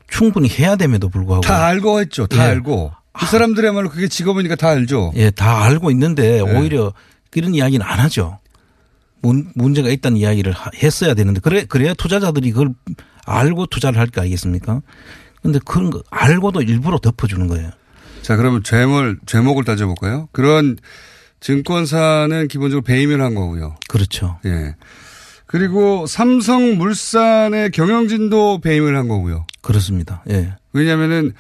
[0.09, 2.27] 충분히 해야 됨에도 불구하고 다 알고 했죠.
[2.27, 2.51] 다 예.
[2.51, 2.93] 알고.
[3.13, 5.13] 그 사람들이야말로 그게 직업이니까 다 알죠.
[5.17, 6.59] 예, 다 알고 있는데 네.
[6.59, 6.93] 오히려
[7.31, 8.39] 그런 이야기는 안 하죠.
[9.23, 12.75] 문, 문제가 있다는 이야기를 하- 했어야 되는데 그래 그래야 투자자들이 그걸
[13.25, 14.83] 알고 투자를 할 거 아니겠습니까?
[15.43, 17.71] 근데 그런 거 알고도 일부러 덮어주는 거예요.
[18.23, 20.29] 자, 그러면 제목, 제목을 따져볼까요?
[20.33, 20.77] 그런
[21.41, 23.77] 증권사는 기본적으로 배임을 한 거고요.
[23.89, 24.39] 그렇죠.
[24.45, 24.75] 예.
[25.47, 29.47] 그리고 삼성 물산의 경영진도 배임을 한 거고요.
[29.63, 30.23] 그렇습니다.
[30.29, 30.55] 예.
[30.73, 31.33] 왜냐면은,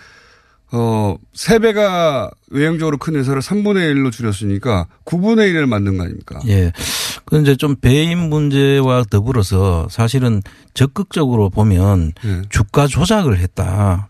[0.71, 6.41] 어, 세배가 외형적으로 큰 회사를 3분의 1로 줄였으니까 9분의 1을 만든 거 아닙니까?
[6.49, 6.73] 예.
[7.25, 10.43] 그 이제 좀 배임 문제와 더불어서 사실은
[10.75, 12.43] 적극적으로 보면 예.
[12.49, 14.09] 주가 조작을 했다.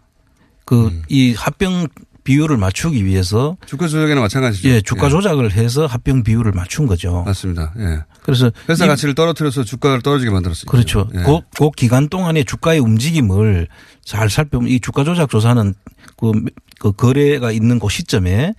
[0.64, 1.02] 그 음.
[1.08, 1.88] 이 합병
[2.28, 4.68] 비율을 맞추기 위해서 주가 조작에는 마찬가지죠.
[4.68, 5.10] 예, 주가 예.
[5.10, 7.22] 조작을 해서 합병 비율을 맞춘 거죠.
[7.24, 7.72] 맞습니다.
[7.78, 8.00] 예.
[8.22, 10.70] 그래서 회사 이- 가치를 떨어뜨려서 주가를 떨어지게 만들었습니다.
[10.70, 11.08] 그렇죠.
[11.14, 11.20] 예.
[11.22, 13.68] 그, 그 기간 동안의 주가의 움직임을
[14.04, 15.72] 잘 살펴보면 이 주가 조작 조사는
[16.18, 16.32] 그,
[16.78, 18.52] 그 거래가 있는 그 시점에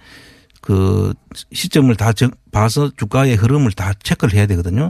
[0.62, 1.13] 그
[1.53, 4.89] 시점을 다 정- 봐서 주가의 흐름을 다 체크를 해야 되거든요.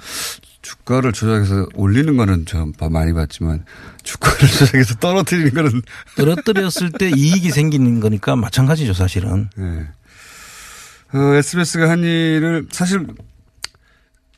[0.61, 3.63] 주가를 조작해서 올리는 거는 좀 많이 봤지만
[4.03, 5.81] 주가를 조작해서 떨어뜨리는 거는
[6.17, 9.49] 떨어뜨렸을 때 이익이 생기는 거니까 마찬가지죠, 사실은.
[9.57, 11.17] 예.
[11.17, 13.07] 어, SBS가 한 일을 사실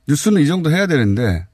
[0.08, 1.46] 뉴스는 이 정도 해야 되는데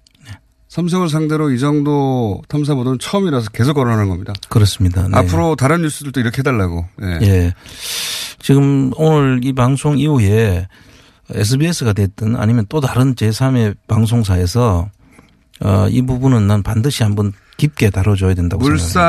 [0.70, 4.34] 삼성을 상대로 이 정도 탐사 보도는 처음이라서 계속 거론하는 겁니다.
[4.50, 5.08] 그렇습니다.
[5.08, 5.18] 네.
[5.18, 6.86] 앞으로 다른 뉴스들도 이렇게 해달라고.
[7.02, 7.20] 예.
[7.22, 7.54] 예.
[8.40, 10.68] 지금 오늘 이 방송 이후에
[11.32, 14.90] SBS가 됐든 아니면 또 다른 제3의 방송사에서
[15.62, 19.00] 어, 이 부분은 난 반드시 한번 깊게 다뤄줘야 된다고 생각합니다.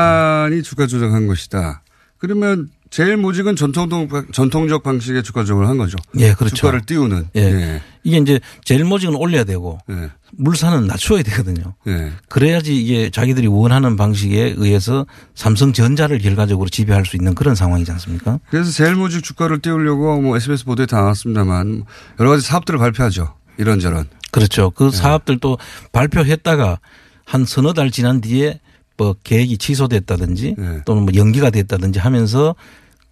[0.47, 1.83] 물산이 주가 조작한 것이다.
[2.17, 5.97] 그러면 제일 모직은 전통 전통적 방식의 주가 조작을 한 거죠.
[6.17, 6.55] 예, 그렇죠.
[6.55, 7.29] 주가를 띄우는.
[7.35, 7.41] 예.
[7.41, 7.81] 예.
[8.03, 10.09] 이게 이제 제일 모직은 올려야 되고 예.
[10.33, 11.75] 물산은 낮춰야 되거든요.
[11.87, 12.11] 예.
[12.29, 18.39] 그래야지 이게 자기들이 원하는 방식에 의해서 삼성전자를 결과적으로 지배할 수 있는 그런 상황이지 않습니까?
[18.49, 21.83] 그래서 제일 모직 주가를 띄우려고 뭐 SBS 보도에 다 나왔습니다만
[22.19, 23.35] 여러 가지 사업들을 발표하죠.
[23.57, 24.07] 이런저런.
[24.31, 24.71] 그렇죠.
[24.71, 25.57] 그 사업들도
[25.91, 26.79] 발표했다가
[27.25, 28.59] 한 서너 달 지난 뒤에
[28.99, 30.81] 뭐 계획이 취소됐다든지 네.
[30.85, 32.53] 또는 뭐 연기가 됐다든지 하면서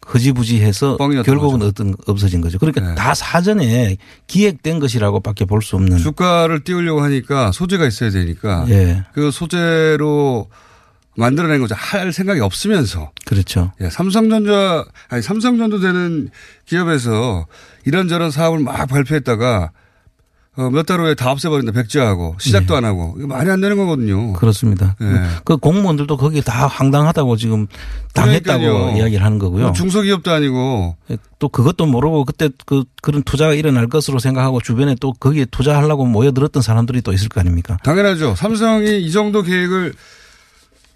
[0.05, 1.69] 흐지부지해서 뻥이었던 결국은 거죠.
[1.69, 2.59] 어떤 없어진 거죠.
[2.59, 2.95] 그러니까 네.
[2.95, 3.95] 다 사전에
[4.27, 5.97] 기획된 것이라고밖에 볼 수 없는.
[5.97, 10.49] 주가를 띄우려고 하니까 소재가 있어야 되니까 예, 그 소재로
[11.15, 11.73] 만들어낸 거죠.
[11.75, 13.11] 할 생각이 없으면서.
[13.25, 13.71] 그렇죠.
[13.81, 16.29] 예, 삼성전자, 아니, 삼성전도 되는
[16.65, 17.47] 기업에서
[17.85, 19.71] 이런저런 사업을 막 발표했다가
[20.57, 21.71] 어, 몇 달 후에 다 없애버린다.
[21.71, 23.13] 백지화하고 시작도 안 하고.
[23.19, 24.17] 이거 말이 안 되는 거거든요.
[24.27, 24.33] 네.
[24.33, 24.95] 그렇습니다.
[25.01, 25.05] 예.
[25.45, 27.67] 그 공무원들도 거기에 다 황당하다고 지금
[28.13, 28.97] 당했다고 그러니까요.
[28.97, 29.63] 이야기를 하는 거고요.
[29.65, 30.95] 뭐 중소기업도 아니고
[31.37, 36.63] 또 그것도 모르고 그때 그 그런 투자가 일어날 것으로 생각하고 주변에 또 거기에 투자하려고 모여들었던
[36.63, 37.77] 사람들이 또 있을 거 아닙니까?
[37.83, 38.33] 당연하죠.
[38.35, 39.93] 삼성이 이 정도 계획을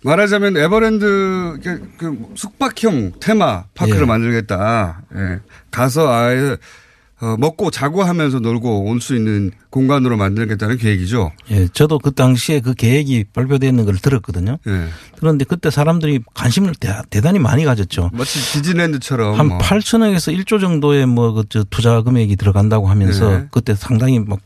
[0.03, 4.05] 말하자면 에버랜드 그- 그 숙박형 테마 파크를 예.
[4.05, 5.01] 만들겠다.
[5.15, 5.39] 예.
[5.69, 6.57] 가서 아예
[7.21, 11.31] 어, 먹고 자고 하면서 놀고 올 수 있는 공간으로 만들겠다는 계획이죠.
[11.51, 14.57] 예, 저도 그 당시에 그 계획이 발표되는 걸 들었거든요.
[14.67, 14.87] 예.
[15.19, 18.09] 그런데 그때 사람들이 관심을 대, 단히 많이 가졌죠.
[18.13, 19.57] 마치 디즈니랜드처럼 한 뭐.
[19.59, 23.47] 8천억에서 1조 정도의 뭐그저 투자 금액이 들어간다고 하면서 네.
[23.51, 24.39] 그때 상당히 막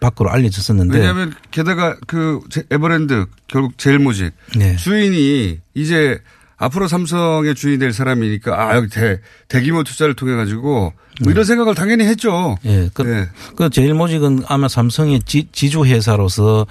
[0.00, 4.76] 밖으로 알려졌었는데 왜냐하면 게다가 그 제- 에버랜드 결국 제일 모직 네.
[4.76, 6.18] 주인이 이제
[6.56, 11.74] 앞으로 삼성의 주인이 될 사람이니까 아 여기 대 대규모 투자를 통해 가지고 뭐 이런 생각을
[11.74, 12.56] 당연히 했죠.
[12.64, 13.28] 예, 그, 예.
[13.56, 16.66] 그 제일 모직은 아마 삼성의 지, 지주 회사로서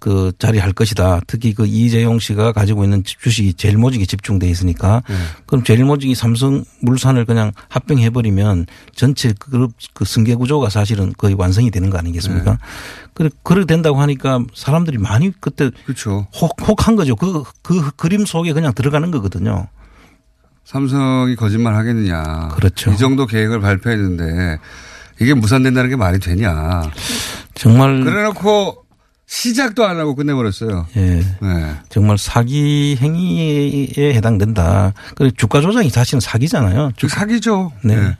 [0.00, 1.20] 그 자리할 것이다.
[1.26, 5.14] 특히 그 이재용 씨가 가지고 있는 주식이 제일모직에 집중돼 있으니까 네.
[5.46, 11.70] 그럼 제일모직이 삼성 물산을 그냥 합병해 버리면 전체 그룹 그 승계 구조가 사실은 거의 완성이
[11.70, 12.52] 되는 거 아니겠습니까?
[12.52, 12.58] 네.
[13.12, 16.26] 그래 그렇게 된다고 하니까 사람들이 많이 그때 그렇죠.
[16.34, 17.14] 혹 혹한 거죠.
[17.14, 19.68] 그그 그림 속에 그냥 들어가는 거거든요.
[20.64, 22.48] 삼성이 거짓말 하겠느냐.
[22.54, 22.90] 그렇죠.
[22.90, 24.58] 이 정도 계획을 발표했는데
[25.20, 26.90] 이게 무산된다는 게 말이 되냐.
[27.54, 28.79] 정말 그래 놓고
[29.30, 30.88] 시작도 안 하고 끝내버렸어요.
[30.96, 31.00] 예.
[31.40, 31.76] 네.
[31.88, 34.92] 정말 사기 행위에 해당된다.
[35.14, 36.90] 그리고 주가 조작이 사실은 사기잖아요.
[37.00, 37.70] 그 사기죠.
[37.84, 37.94] 네.
[37.94, 38.16] 네.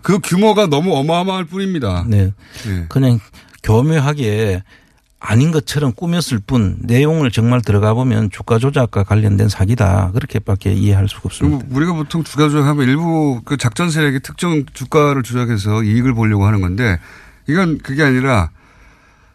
[0.00, 2.06] 그 규모가 너무 어마어마할 뿐입니다.
[2.08, 2.32] 네.
[2.66, 2.86] 네.
[2.88, 3.20] 그냥
[3.62, 4.62] 교묘하게
[5.20, 10.12] 아닌 것처럼 꾸몄을 뿐 내용을 정말 들어가 보면 주가 조작과 관련된 사기다.
[10.12, 11.66] 그렇게밖에 이해할 수가 없습니다.
[11.68, 16.98] 우리가 보통 주가 조작하면 일부 그 작전 세력이 특정 주가를 조작해서 이익을 보려고 하는 건데
[17.46, 18.48] 이건 그게 아니라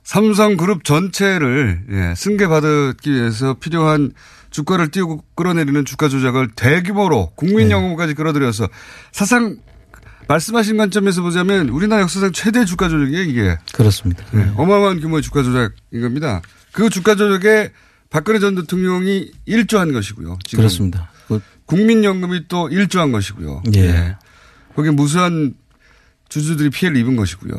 [0.04, 4.12] 삼성그룹 전체를 예, 승계받기 위해서 필요한
[4.50, 7.74] 주가를 띄우고 끌어내리는 주가 조작을 대규모로 국민 네.
[7.74, 8.68] 영웅까지 끌어들여서
[9.12, 9.58] 사상
[10.28, 14.26] 말씀하신 관점에서 보자면 우리나라 역사상 최대 주가 조작이에요 이게 그렇습니다.
[14.32, 16.42] 네, 어마어마한 규모의 주가 조작인 겁니다.
[16.72, 17.72] 그 주가 조작에
[18.10, 20.40] 박근혜 전 대통령이 일조한 것이고요.
[20.46, 21.10] 지금 그렇습니다.
[21.28, 23.64] 그 국민연금이 또 일조한 것이고요.
[23.76, 24.18] 예.
[24.76, 25.54] 거기에 무수한
[26.30, 27.54] 주주들이 피해를 입은 것이고요.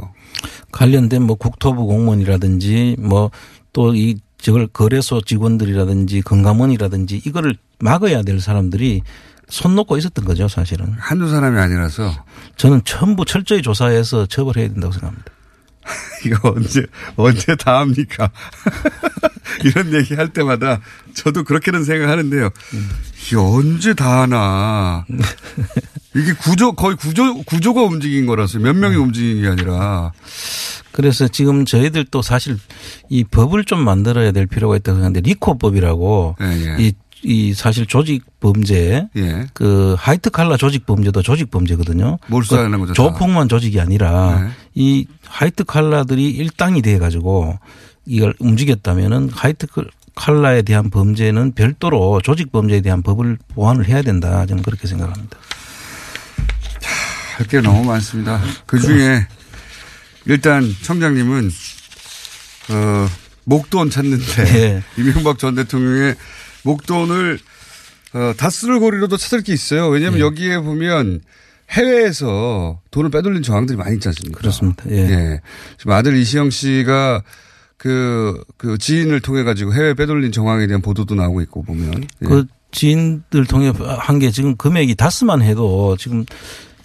[0.72, 3.30] 관련된 뭐 국토부 공무원이라든지 뭐
[3.72, 9.00] 또 이 저걸 거래소 직원들이라든지 건강원이라든지 이거를 막아야 될 사람들이
[9.48, 10.92] 손 놓고 있었던 거죠, 사실은.
[10.98, 12.12] 한두 사람이 아니라서
[12.56, 15.32] 저는 전부 철저히 조사해서 처벌해야 된다고 생각합니다.
[16.26, 16.84] 이거 언제
[17.16, 18.30] 언제 다 합니까?
[19.64, 20.80] 이런 얘기 할 때마다
[21.14, 22.50] 저도 그렇게는 생각하는데요.
[23.24, 25.06] 이게 언제 다 하나?
[26.14, 30.12] 이게 구조 거의 구조 구조가 움직인 거라서 몇 명이 움직인 게 아니라
[30.92, 32.58] 그래서 지금 저희들도 사실
[33.08, 36.76] 이 법을 좀 만들어야 될 필요가 있다고 생각하는데 리코법이라고 예, 예.
[36.78, 39.46] 이, 이 사실 조직 범죄 예.
[39.54, 42.18] 그 화이트 칼라 조직 범죄도 조직 범죄거든요.
[42.26, 42.94] 몰수하는 그 거죠, 다.
[42.94, 44.48] 조폭만 조직이 아니라 네.
[44.74, 47.58] 이 화이트 칼라들이 일당이 돼 가지고
[48.04, 49.68] 이걸 움직였다면은 화이트
[50.14, 54.44] 칼라에 대한 범죄는 별도로 조직 범죄에 대한 법을 보완을 해야 된다.
[54.44, 55.38] 저는 그렇게 생각합니다.
[57.42, 58.40] 할 게 너무 많습니다.
[58.66, 59.26] 그 중에
[60.26, 61.50] 일단 청장님은
[62.70, 63.08] 어
[63.44, 64.82] 목돈 찾는데 네.
[64.96, 66.14] 이명박 전 대통령의
[66.62, 67.38] 목돈을
[68.14, 69.88] 어, 다스를 고리로도 찾을 게 있어요.
[69.88, 70.24] 왜냐하면 네.
[70.24, 71.20] 여기에 보면
[71.70, 74.38] 해외에서 돈을 빼돌린 정황들이 많이 있지 않습니까?
[74.40, 74.84] 그렇습니다.
[74.90, 75.40] 예.
[75.78, 77.22] 지금 아들 이시영 씨가
[77.78, 82.04] 그, 그 지인을 통해 가지고 해외 빼돌린 정황에 대한 보도도 나오고 있고 보면.
[82.22, 82.26] 예.
[82.26, 86.24] 그 지인들 통해 한 게 지금 금액이 다스만 해도 지금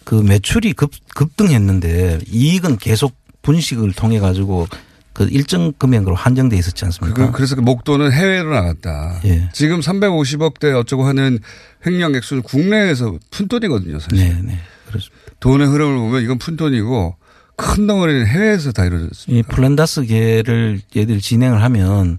[0.07, 4.65] 그 매출이 급, 급등했는데 이익은 계속 분식을 통해 가지고
[5.11, 7.25] 그 일정 금액으로 한정돼 있었지 않습니까?
[7.25, 9.19] 그, 그래서 그 목돈은 해외로 나갔다.
[9.25, 9.49] 예.
[9.51, 11.39] 지금 350억대 어쩌고 하는
[11.85, 14.17] 횡령 액수는 국내에서 푼돈이거든요, 사실.
[14.17, 14.57] 네, 네.
[14.87, 15.25] 그렇습니다.
[15.41, 17.17] 돈의 흐름을 보면 이건 푼돈이고
[17.57, 19.37] 큰 덩어리는 해외에서 다 이루어졌습니다.
[19.37, 22.17] 이 플랜다스계를 얘들 진행을 하면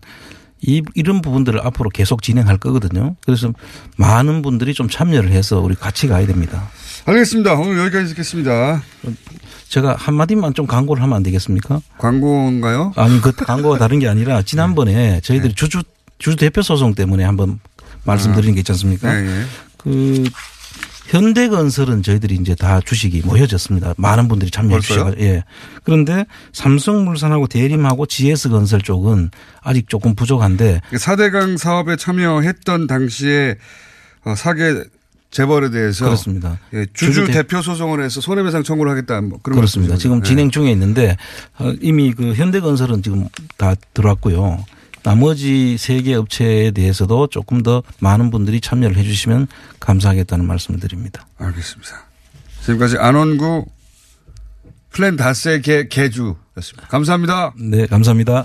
[0.61, 3.17] 이 이런 부분들을 앞으로 계속 진행할 거거든요.
[3.25, 3.51] 그래서
[3.97, 6.69] 많은 분들이 좀 참여를 해서 우리 같이 가야 됩니다.
[7.07, 7.55] 알겠습니다.
[7.55, 8.83] 오늘 여기까지 듣겠습니다.
[9.69, 11.81] 제가 한마디만 좀 광고를 하면 안 되겠습니까?
[11.99, 12.93] 광고인가요?
[12.97, 15.83] 아니, 그 광고가 다른 게 아니라 지난번에 저희들이 주주,
[16.19, 17.61] 주주 대표 소송 때문에 한번
[18.05, 19.15] 말씀드린 게 있지 않습니까?
[19.15, 19.45] 예, 예.
[19.77, 20.25] 그
[21.09, 23.95] 현대건설은 저희들이 이제 다 주식이 모여졌습니다.
[23.97, 24.81] 많은 분들이 참여해?
[24.81, 25.43] 주셔서 예.
[25.83, 29.31] 그런데 삼성물산하고 대림하고 GS건설 쪽은
[29.63, 33.57] 아직 조금 부족한데 4대강 사업에 참여했던 당시에
[34.25, 34.85] 어, 사계
[35.31, 36.59] 재벌에 대해서 그렇습니다.
[36.73, 39.21] 예, 주주 주주 대- 대표 소송을 해서 손해배상 청구를 하겠다.
[39.21, 39.93] 뭐 그런 그렇습니다.
[39.93, 40.03] 말씀이죠.
[40.03, 40.29] 지금 예.
[40.29, 41.17] 진행 중에 있는데
[41.59, 44.65] 어, 이미 그 현대건설은 지금 다 들어왔고요.
[45.03, 49.47] 나머지 세 개 업체에 대해서도 조금 더 많은 분들이 참여를 해 주시면
[49.81, 51.27] 감사하겠다는 말씀을 드립니다.
[51.39, 52.07] 알겠습니다.
[52.63, 53.67] 지금까지 안원구
[54.91, 56.89] 플랜 다스의 개, 개주였습니다.
[56.89, 57.53] 감사합니다.
[57.59, 58.45] 네, 감사합니다.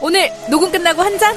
[0.00, 1.36] 오늘 녹음 끝나고 한 잔?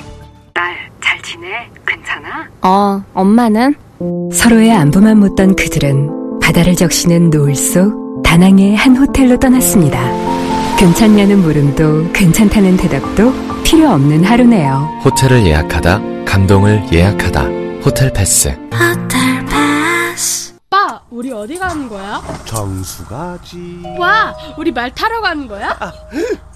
[0.61, 1.47] 딸, 잘 지내?
[1.87, 2.47] 괜찮아?
[2.61, 3.73] 어, 엄마는?
[4.31, 9.99] 서로의 안부만 묻던 그들은 바다를 적시는 노을 속 다낭의 한 호텔로 떠났습니다.
[10.77, 15.01] 괜찮냐는 물음도 괜찮다는 대답도 필요 없는 하루네요.
[15.03, 17.41] 호텔을 예약하다, 감동을 예약하다.
[17.83, 18.49] 호텔 패스.
[18.71, 20.53] 호텔 패스.
[20.67, 22.21] 오빠, 우리 어디 가는 거야?
[22.45, 23.81] 정수 가지.
[23.97, 25.75] 와, 우리 말 타러 가는 거야?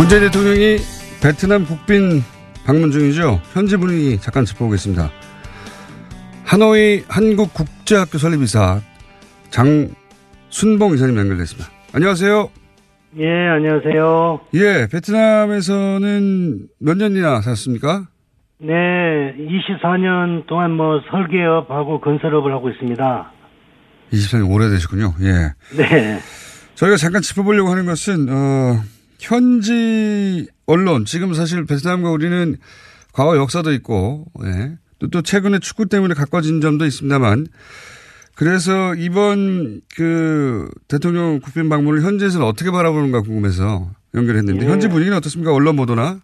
[0.00, 0.78] 문재인 대통령이
[1.22, 2.22] 베트남 국빈
[2.64, 3.38] 방문 중이죠.
[3.52, 5.10] 현지 분위기 잠깐 짚어보겠습니다.
[6.46, 8.80] 하노이 한국국제학교 설립이사
[9.50, 11.70] 장순봉 이사님 연결됐습니다.
[11.92, 12.48] 안녕하세요.
[13.18, 14.40] 예, 안녕하세요.
[14.54, 18.06] 예, 베트남에서는 몇 년이나 사셨습니까?
[18.56, 18.72] 네,
[19.36, 23.32] 24년 동안 뭐 설계업하고 건설업을 하고 있습니다.
[24.14, 25.14] 24년 오래되셨군요.
[25.20, 25.52] 예.
[25.76, 26.18] 네.
[26.74, 28.80] 저희가 잠깐 짚어보려고 하는 것은, 어,
[29.20, 32.56] 현지 언론, 지금 사실 베트남과 우리는
[33.12, 34.76] 과거 역사도 있고, 예.
[34.98, 37.46] 또, 또 최근에 축구 때문에 가까워진 점도 있습니다만,
[38.36, 44.70] 그래서 이번 그 대통령 국빈 방문을 현지에서는 어떻게 바라보는가 궁금해서 연결했는데, 네.
[44.70, 45.52] 현지 분위기는 어떻습니까?
[45.54, 46.20] 언론 보도나?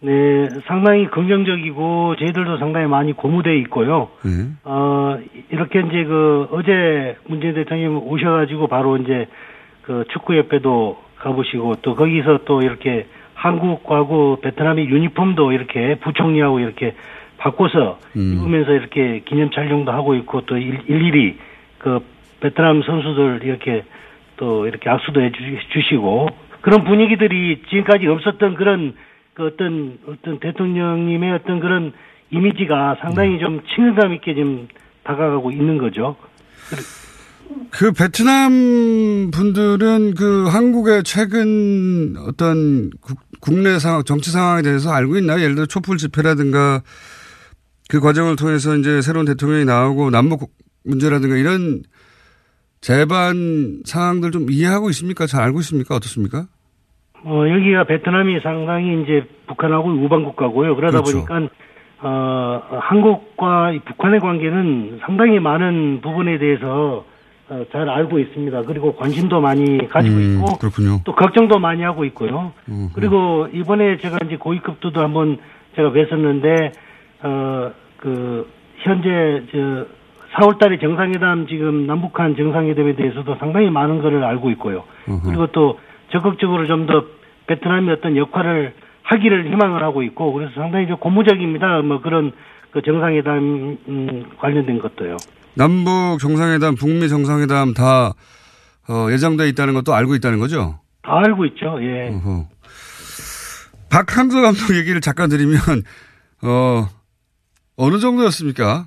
[0.00, 4.08] 네, 상당히 긍정적이고 저희들도 상당히 많이 고무돼 있고요.
[4.26, 4.46] 예.
[4.64, 5.18] 어,
[5.50, 9.26] 이렇게 이제 그 어제 문재인 대통령 오셔가지고 바로 이제
[9.82, 16.94] 그 축구협회도 가보시고 또 거기서 또 이렇게 한국하고 베트남의 유니폼도 이렇게 부총리하고 이렇게
[17.38, 17.98] 바꿔서
[18.32, 21.36] 입으면서 이렇게 기념 촬영도 하고 있고 또 일- 일일이
[21.78, 22.00] 그
[22.40, 23.84] 베트남 선수들 이렇게
[24.36, 26.28] 또 이렇게 악수도 해 주- 주시고
[26.60, 28.94] 그런 분위기들이 지금까지 없었던 그런
[29.34, 31.92] 그 어떤 어떤 대통령님의 어떤 그런
[32.30, 34.66] 이미지가 상당히 좀 친근감 있게 지금
[35.04, 36.16] 다가가고 있는 거죠.
[37.70, 45.40] 그 베트남 분들은 그 한국의 최근 어떤 국, 국내 상황, 정치 상황에 대해서 알고 있나요?
[45.40, 46.82] 예를 들어 촛불 집회라든가
[47.88, 50.50] 그 과정을 통해서 이제 새로운 대통령이 나오고 남북
[50.84, 51.82] 문제라든가 이런
[52.80, 55.26] 재반 상황들 좀 이해하고 있습니까?
[55.26, 55.94] 잘 알고 있습니까?
[55.94, 56.46] 어떻습니까?
[57.24, 60.76] 어, 여기가 베트남이 상당히 이제 북한하고 우방 국가고요.
[60.76, 61.24] 그러다 그렇죠.
[61.26, 61.48] 보니까
[62.00, 67.17] 어, 한국과 이 북한의 관계는 상당히 많은 부분에 대해서 어,
[67.72, 68.62] 잘 알고 있습니다.
[68.62, 71.00] 그리고 관심도 많이 가지고 음, 있고 그렇군요.
[71.04, 72.52] 또 걱정도 많이 하고 있고요.
[72.68, 75.38] 음, 그리고 이번에 제가 이제 고위급도도 한번
[75.76, 76.72] 제가 뵀었는데
[77.22, 79.86] 어 그 현재 저
[80.34, 84.84] 4월 달에 정상회담 지금 남북한 정상회담에 대해서도 상당히 많은 것을 알고 있고요.
[85.24, 85.78] 그리고 또
[86.10, 87.04] 적극적으로 좀 더
[87.46, 91.80] 베트남의 어떤 역할을 하기를 희망을 하고 있고 그래서 상당히 좀 고무적입니다.
[91.82, 92.32] 뭐 그런
[92.70, 95.16] 그 정상회담 음, 관련된 것도요.
[95.58, 98.12] 남북 정상회담, 북미 정상회담 다
[98.88, 100.78] 어, 예정돼 있다는 것도 알고 있다는 거죠?
[101.02, 101.78] 다 알고 있죠.
[101.82, 102.08] 예.
[102.14, 102.46] 어허.
[103.90, 105.58] 박항서 감독 얘기를 잠깐 드리면
[106.44, 106.86] 어
[107.76, 108.86] 어느 정도였습니까?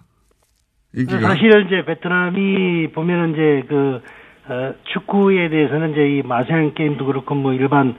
[0.96, 4.02] 인기가 사실 이제 베트남이 보면은 이제 그
[4.48, 7.96] 어, 축구에 대해서는 이제 이 마시안 게임도 그렇고 뭐 일반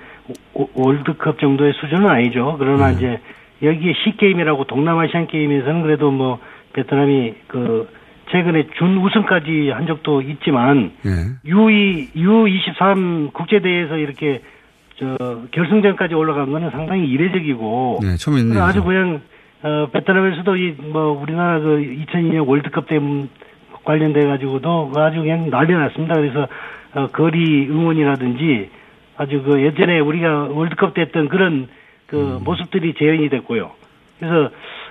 [0.55, 2.57] 오- 월드컵 정도의 수준은 아니죠.
[2.59, 2.97] 그러나 음.
[2.97, 3.21] 이제
[3.63, 6.39] 여기에 C 게임이라고 동남아시안 게임에서는 그래도 뭐
[6.75, 7.89] 베트남이 그
[8.31, 11.51] 최근에 준 우승까지 한 적도 있지만 예.
[11.51, 14.41] U2 U23 국제 대회에서 이렇게
[14.99, 15.17] 저
[15.51, 18.83] 결승전까지 올라간 거는 상당히 이례적이고 네, 처음 있는 아주.
[18.83, 19.21] 그냥
[19.63, 22.99] 어 베트남에서도 이 뭐 우리나라 그 2002년 월드컵 때
[23.85, 26.15] 관련돼 가지고도 아주 그냥 난리 났습니다.
[26.15, 26.47] 그래서
[26.95, 28.71] 어 거리 응원이라든지
[29.17, 31.69] 아주 그 예전에 우리가 월드컵 때 했던 그런
[32.07, 32.45] 그 음.
[32.45, 33.71] 모습들이 재현이 됐고요.
[34.19, 34.51] 그래서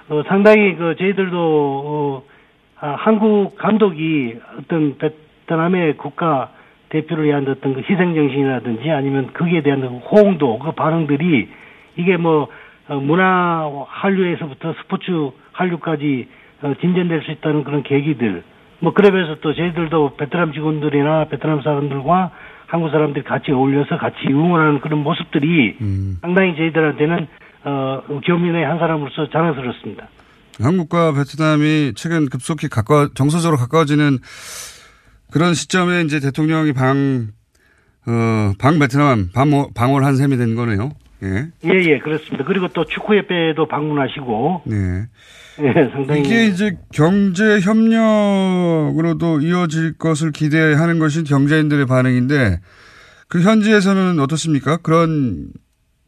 [0.09, 2.23] 어 상당히 그 저희들도 어
[2.83, 6.49] 아, 한국 감독이 어떤 베트남의 국가
[6.89, 11.47] 대표를 위한 어떤 그 희생 정신이라든지 아니면 거기에 대한 호응도 그 반응들이
[11.95, 12.47] 이게 뭐
[12.87, 15.11] 어, 문화 한류에서부터 스포츠
[15.51, 16.27] 한류까지
[16.63, 18.43] 어, 진전될 수 있다는 그런 계기들
[18.79, 22.31] 뭐 그러면서 또 저희들도 베트남 직원들이나 베트남 사람들과
[22.65, 25.75] 한국 사람들이 같이 어울려서 같이 응원하는 그런 모습들이
[26.21, 27.27] 상당히 저희들한테는
[27.63, 30.07] 어 교민의 한 사람으로서 자랑스럽습니다.
[30.63, 34.19] 한국과 베트남이 최근 급속히 가까워 정서적으로 가까워지는
[35.31, 37.27] 그런 시점에 이제 대통령이 방,
[38.07, 40.91] 어, 방 베트남 방문, 방문한 셈이 된 거네요.
[41.23, 41.47] 예.
[41.65, 42.43] 예, 예, 그렇습니다.
[42.45, 45.05] 그리고 또 축구협회도 방문하시고, 네.
[45.59, 46.21] 예, 상당히.
[46.21, 52.59] 이게 이제 경제 협력으로도 이어질 것을 기대하는 것이 경제인들의 반응인데
[53.27, 54.77] 그 현지에서는 어떻습니까?
[54.77, 55.49] 그런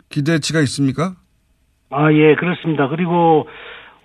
[0.10, 1.16] 기대치가 있습니까?
[1.92, 2.88] 아, 예, 그렇습니다.
[2.90, 3.48] 그리고,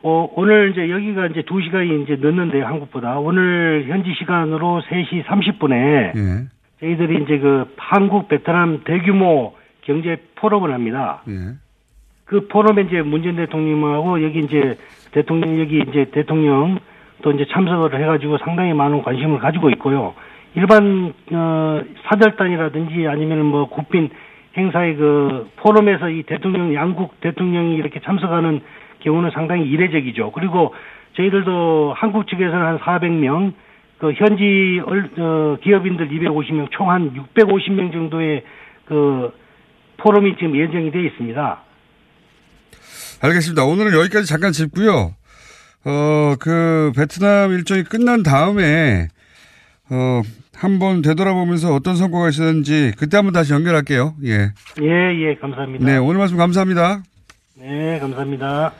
[0.02, 3.18] 어, 오늘 이제 여기가 이제 2시간이 이제 늦는데요, 한국보다.
[3.18, 6.46] 오늘 현지 시간으로 3시 30분에 예.
[6.80, 11.22] 저희들이 이제 그 한국 베트남 대규모 경제 포럼을 합니다.
[11.28, 11.56] 예.
[12.24, 14.76] 그 포럼에 이제 문재인 대통령하고 여기 이제
[15.12, 16.78] 대통령 여기 이제 대통령
[17.22, 20.14] 또 이제 참석을 해가지고 상당히 많은 관심을 가지고 있고요.
[20.54, 24.10] 일반 어 사절단이라든지 아니면 뭐 국빈
[24.56, 28.60] 행사의 그 포럼에서 이 대통령 양국 대통령이 이렇게 참석하는
[29.08, 30.32] 경우는 상당히 이례적이죠.
[30.32, 30.74] 그리고
[31.16, 33.52] 저희들도 한국 측에서는 한 400명,
[33.98, 38.44] 그 현지 얼- 어, 기업인들 250명, 총 한 650명 정도의
[38.84, 39.32] 그
[39.96, 41.62] 포럼이 지금 예정이 되어 있습니다.
[43.22, 43.64] 알겠습니다.
[43.64, 45.14] 오늘은 여기까지 잠깐 짚고요.
[45.84, 49.08] 어, 그, 베트남 일정이 끝난 다음에,
[49.90, 50.22] 어,
[50.56, 54.14] 한번 되돌아보면서 어떤 성과가 있었는지 그때 한번 다시 연결할게요.
[54.24, 54.50] 예.
[54.82, 54.86] 예,
[55.20, 55.84] 예, 감사합니다.
[55.86, 57.02] 네, 오늘 말씀 감사합니다.
[57.60, 58.72] 네, 감사합니다.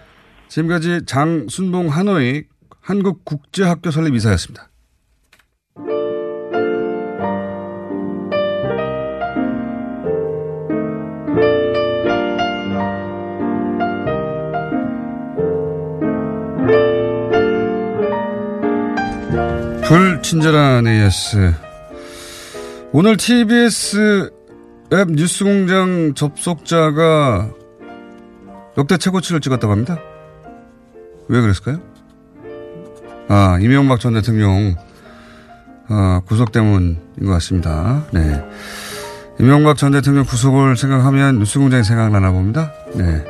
[0.48, 2.44] 지금까지 장순봉 하노이
[2.80, 4.68] 한국국제학교 설립 이사였습니다.
[19.88, 21.54] 불친절한 AS.
[22.92, 24.30] 오늘 TBS
[24.92, 27.50] 앱 뉴스공장 접속자가
[28.76, 29.98] 역대 최고치를 찍었다고 합니다.
[31.28, 31.80] 왜 그랬을까요?
[33.28, 34.74] 아, 이명박 전 대통령,
[35.88, 38.04] 어, 구속 때문인 것 같습니다.
[38.12, 38.42] 네.
[39.38, 42.72] 이명박 전 대통령 구속을 생각하면 뉴스공장이 생각나나 봅니다.
[42.94, 43.24] 네.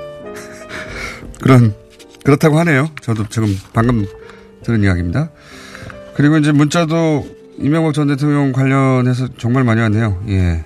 [1.43, 1.75] 그런,
[2.25, 2.89] 그렇다고 하네요.
[3.03, 4.07] 저도 지금 방금
[4.63, 5.31] 들은 이야기입니다.
[6.15, 7.27] 그리고 이제 문자도
[7.59, 10.23] 이명박 전 대통령 관련해서 정말 많이 왔네요.
[10.29, 10.65] 예.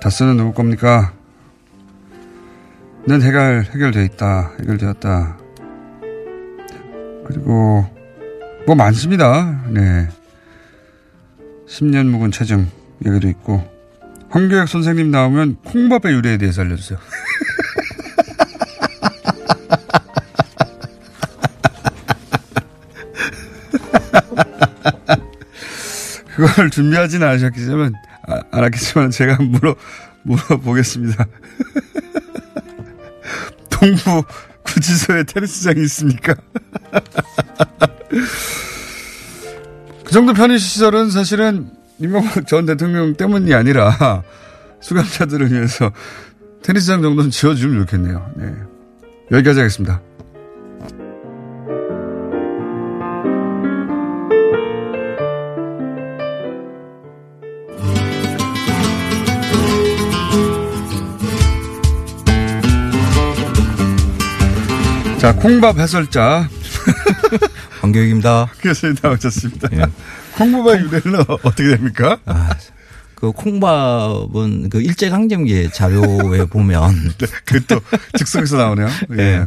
[0.00, 1.12] 다스는 누구 겁니까?
[3.06, 4.52] 는 해결, 해결돼 있다.
[4.60, 5.38] 해결되었다.
[7.28, 7.86] 그리고,
[8.66, 9.62] 뭐 많습니다.
[9.68, 10.08] 네.
[11.68, 12.66] 10년 묵은 체증
[13.06, 13.62] 얘기도 있고.
[14.30, 16.98] 황교혁 선생님 나오면 콩밥의 유래에 대해서 알려주세요.
[26.34, 27.92] 그걸 준비하지는 않으셨겠지만,
[28.26, 29.74] 아, 않았겠지만 제가 물어,
[30.22, 31.26] 물어보겠습니다.
[33.70, 34.22] 동부
[34.74, 36.34] 구치소에 테니스장이 있습니까?
[40.04, 44.22] 그 정도 편의 시설은 사실은 이명박 전 대통령 때문이 아니라
[44.80, 45.92] 수감자들을 위해서
[46.62, 48.32] 테니스장 정도는 지어주면 좋겠네요.
[48.36, 48.54] 네.
[49.32, 50.00] 여기까지 하겠습니다.
[65.18, 66.48] 자, 콩밥 해설자.
[67.80, 68.50] 황교익입니다.
[68.60, 69.68] 교수님 나오셨습니다.
[69.72, 69.82] 예.
[70.36, 72.18] 콩밥의 유래는 어떻게 됩니까?
[72.24, 72.50] 아,
[73.14, 76.94] 그 콩밥은 그 일제강점기 자료에 보면.
[77.18, 77.80] 네, 그또
[78.16, 78.88] 즉석에서 나오네요.
[79.18, 79.22] 예.
[79.22, 79.46] 예.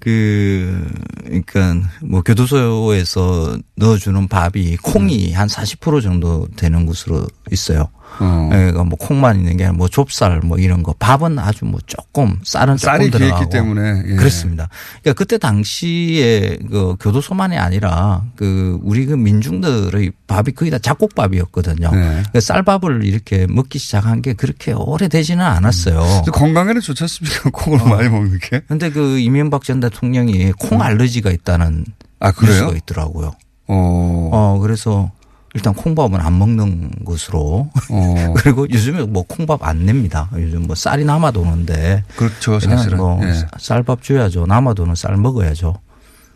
[0.00, 0.86] 그,
[1.24, 7.88] 그러니까 뭐 교도소에서 넣어주는 밥이 콩이 한40% 정도 되는 것으로 있어요.
[8.20, 8.48] 어.
[8.50, 12.76] 그러니까 뭐 콩만 있는 게 뭐 좁쌀 뭐 이런 거 밥은 아주 뭐 조금 쌀은
[12.76, 14.14] 조금 들어가고 때문에 예.
[14.14, 14.68] 그렇습니다.
[15.02, 21.90] 그러니까 그때 당시에 그 교도소만이 아니라 그 우리 그 민중들의 밥이 거의 다 잡곡밥이었거든요.
[21.90, 21.98] 네.
[22.00, 26.00] 그러니까 쌀밥을 이렇게 먹기 시작한 게 그렇게 오래 되지는 않았어요.
[26.00, 26.32] 음.
[26.32, 27.50] 건강에는 좋지 않습니까?
[27.52, 27.84] 콩을 어.
[27.86, 28.60] 많이 먹는 게.
[28.68, 31.84] 근데 그 이명박 전 대통령이 콩 알러지가 있다는
[32.20, 32.52] 아, 그래요?
[32.52, 33.32] 뉴스가 있더라고요.
[33.66, 34.30] 어.
[34.32, 35.10] 어 그래서
[35.54, 38.34] 일단 콩밥은 안 먹는 것으로 어.
[38.36, 40.28] 그리고 요즘에 뭐 콩밥 안 냅니다.
[40.34, 43.32] 요즘 뭐 쌀이 남아도 오는데 그렇죠 사실은 뭐 예.
[43.58, 44.46] 쌀밥 줘야죠.
[44.46, 45.78] 남아도는 쌀 먹어야죠.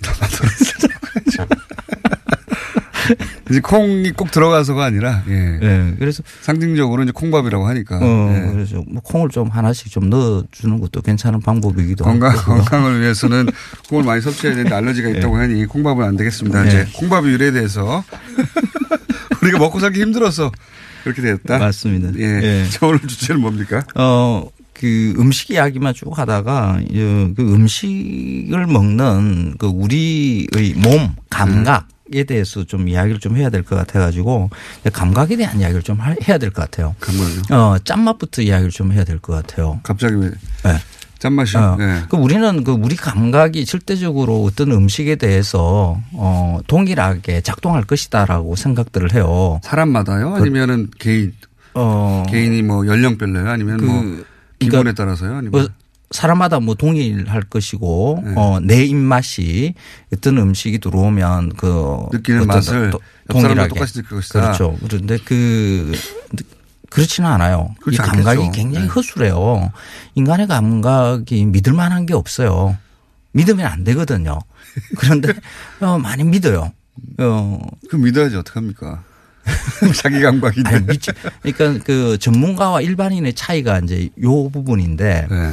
[0.00, 0.88] 남아도는 쌀
[1.36, 1.46] 먹어야죠.
[3.50, 5.58] 이제 콩이 꼭 들어가서가 아니라 예.
[5.62, 5.94] 예.
[5.98, 7.98] 그래서 상징적으로 이제 콩밥이라고 하니까.
[8.00, 8.52] 어, 예.
[8.52, 12.54] 그래서 뭐 콩을 좀 하나씩 좀 넣어주는 것도 괜찮은 방법이기도 건강, 하고.
[12.54, 13.48] 건강을 위해서는
[13.88, 15.40] 콩을 많이 섭취해야 되는데 알러지가 있다고 예.
[15.40, 16.66] 하니 콩밥은 안 되겠습니다.
[16.66, 18.04] 이제 콩밥 의 유래에 대해서
[19.42, 20.50] 우리가 먹고 살기 힘들어서
[21.04, 21.58] 그렇게 됐다.
[21.58, 22.18] 맞습니다.
[22.18, 22.24] 예.
[22.42, 22.66] 예.
[22.82, 23.82] 오늘 주제는 뭡니까?
[23.94, 32.64] 어, 그 음식 이야기만 쭉 하다가 그 음식을 먹는 그 우리의 몸 감각 에 대해서
[32.64, 34.48] 좀 이야기를 좀 해야 될 것 같아가지고
[34.94, 36.94] 감각에 대한 이야기를 좀 해야 될 것 같아요.
[37.00, 37.42] 감각요?
[37.50, 39.78] 어 짠맛부터 이야기를 좀 해야 될 것 같아요.
[39.82, 40.30] 갑자기 왜?
[40.64, 40.78] 네.
[41.18, 41.60] 짠맛이요?
[41.60, 41.76] 어.
[41.76, 42.02] 네.
[42.08, 49.60] 그 우리는 그 우리 감각이 절대적으로 어떤 음식에 대해서 어 동일하게 작동할 것이다라고 생각들을 해요.
[49.62, 50.34] 사람마다요?
[50.34, 51.32] 아니면은 그, 개인
[51.74, 53.48] 어 개인이 뭐 연령별로요?
[53.48, 54.02] 아니면 그, 뭐
[54.58, 55.34] 기분에 그러니까 따라서요?
[55.34, 55.68] 아니면 뭐
[56.10, 58.32] 사람마다 뭐 동일할 것이고 네.
[58.36, 59.74] 어, 내 입맛이
[60.12, 62.92] 어떤 음식이 들어오면 그 느끼는 맛을
[63.28, 64.40] 동일하게 똑같이 느낄 것이다.
[64.40, 64.76] 그렇죠.
[64.82, 65.92] 그런데 그
[66.90, 67.74] 그렇지는 않아요.
[67.90, 68.52] 이 감각이 않겠죠.
[68.52, 68.92] 굉장히 네.
[68.92, 69.72] 허술해요.
[70.14, 72.76] 인간의 감각이 믿을 만한 게 없어요.
[73.32, 74.38] 믿으면 안 되거든요.
[74.96, 75.32] 그런데
[75.80, 76.72] 어, 많이 믿어요.
[77.18, 77.60] 어.
[77.90, 79.02] 그 믿어야지 어떡합니까?
[79.96, 80.68] 자기 감각인데.
[80.68, 81.10] 아니, 믿지.
[81.42, 85.52] 그러니까 그 전문가와 일반인의 차이가 이제 요 부분인데 네.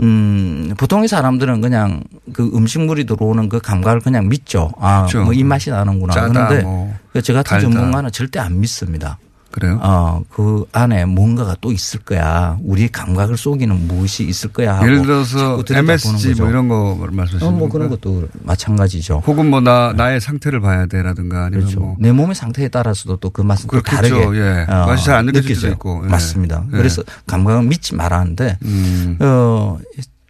[0.00, 2.02] 음, 보통의 사람들은 그냥
[2.32, 4.72] 그 음식물이 들어오는 그 감각을 그냥 믿죠.
[4.78, 5.24] 아, 그렇죠.
[5.24, 6.14] 뭐 입맛이 나는구나.
[6.14, 7.60] 짜다, 그런데 뭐 저 같은 달다.
[7.60, 9.18] 전문가는 절대 안 믿습니다.
[9.52, 9.78] 그래요?
[9.82, 12.56] 어, 그 안에 뭔가가 또 있을 거야.
[12.62, 14.76] 우리의 감각을 속이는 무엇이 있을 거야.
[14.76, 16.34] 하고 예를 들어서 MSG.
[16.40, 17.68] 뭐 이런 거 말씀하시는 어, 뭐?
[17.68, 19.22] 그런 것도 마찬가지죠.
[19.26, 21.80] 혹은 뭐 나, 나의 상태를 봐야 돼라든가 아니면 그렇죠.
[21.80, 21.96] 뭐.
[21.98, 23.80] 내 몸의 상태에 따라서도 또 그 맛은 또.
[23.82, 24.66] 다르게 예.
[24.68, 25.54] 어, 맛이 잘 안 느껴질 느껴져요.
[25.60, 26.02] 수도 있고.
[26.04, 26.08] 예.
[26.08, 26.64] 맞습니다.
[26.72, 26.76] 예.
[26.76, 29.16] 그래서 감각은 믿지 말았는데 음.
[29.20, 29.78] 어,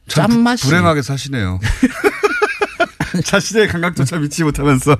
[0.08, 1.60] 짠맛이 불행하게 사시네요.
[3.24, 4.96] 자신의 감각조차 믿지 못하면서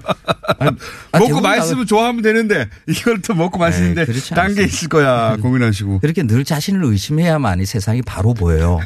[0.58, 0.70] 아,
[1.18, 4.64] 먹고 맛있으면 좋아하면 되는데 이걸 또 먹고 맛있는데 그렇지 딴 게.
[4.64, 8.80] 있을 거야 고민하시고 그렇게 늘 자신을 의심해야만이 세상이 바로 보여요.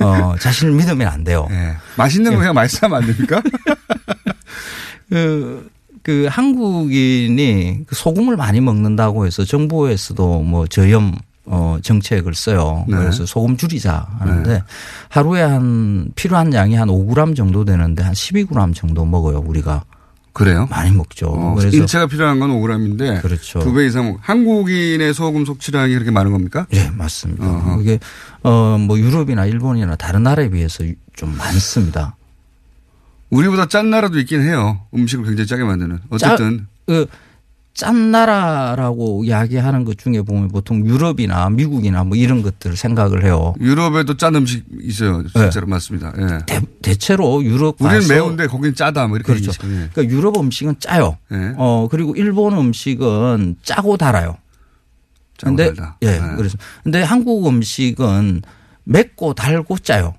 [0.00, 1.48] 어, 자신을 믿으면 안 돼요.
[1.96, 3.42] 맛있는 거 그냥 맛있으면 안 됩니까?
[5.08, 5.70] 그,
[6.02, 11.16] 그 한국인이 그 소금을 많이 먹는다고 해서 정부에서도 뭐 저염
[11.46, 12.84] 어, 정책을 써요.
[12.88, 12.96] 네.
[12.96, 14.62] 그래서 소금 줄이자 하는데 네.
[15.08, 19.84] 하루에 한 필요한 양이 한 5g 정도 되는데 한 12g 정도 먹어요, 우리가.
[20.32, 20.66] 그래요?
[20.70, 21.28] 많이 먹죠.
[21.28, 23.60] 어, 그래서 인체가 필요한 건 5g인데 그렇죠.
[23.60, 26.66] 두 배 이상 먹- 한국인의 소금 섭취량이 그렇게 많은 겁니까?
[26.70, 27.78] 네, 맞습니다.
[27.80, 27.98] 이게
[28.42, 30.84] 어, 뭐 유럽이나 일본이나 다른 나라에 비해서
[31.14, 32.16] 좀 많습니다.
[33.30, 34.80] 우리보다 짠 나라도 있긴 해요.
[34.94, 36.00] 음식을 굉장히 짜게 만드는.
[36.10, 37.06] 어쨌든 짜, 그,
[37.76, 43.54] 짠 나라라고 이야기하는 것 중에 보면 보통 유럽이나 미국이나 뭐 이런 것들을 생각을 해요.
[43.60, 45.22] 유럽에도 짠 음식 있어요.
[45.28, 46.14] 진짜로 맞습니다.
[46.18, 46.60] 예.
[46.80, 49.52] 대, 체로 유럽 우리는 매운데 거긴 짜다 뭐 이렇게 그렇죠.
[49.64, 49.90] 예.
[49.92, 51.18] 그러니까 유럽 음식은 짜요.
[51.32, 51.52] 예.
[51.58, 54.38] 어 그리고 일본 음식은 짜고 달아요.
[55.36, 55.98] 짜고 근데 달다.
[56.02, 56.20] 예, 예.
[56.34, 58.40] 그래서 근데 한국 음식은
[58.84, 60.14] 맵고 달고 짜요.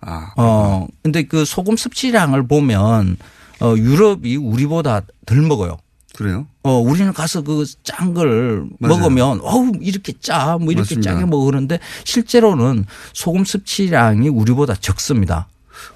[0.00, 3.18] 아, 어 근데 그 소금 섭취량을 보면
[3.60, 5.76] 어 유럽이 우리보다 덜 먹어요.
[6.16, 6.46] 그래요?
[6.62, 8.66] 어, 우리는 가서 그 짠 걸.
[8.78, 11.12] 먹으면, 어우, 이렇게 짜, 뭐 이렇게 맞습니다.
[11.12, 15.46] 짜게 먹으는데 실제로는 소금 섭취량이 우리보다 적습니다.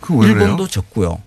[0.00, 0.32] 그왜 그래요?
[0.42, 1.18] 일본도 적고요.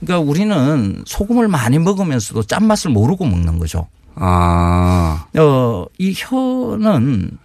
[0.00, 3.86] 그러니까 우리는 소금을 많이 먹으면서도 짠맛을 모르고 먹는 거죠.
[4.16, 5.24] 아.
[5.38, 7.38] 어, 이 혀는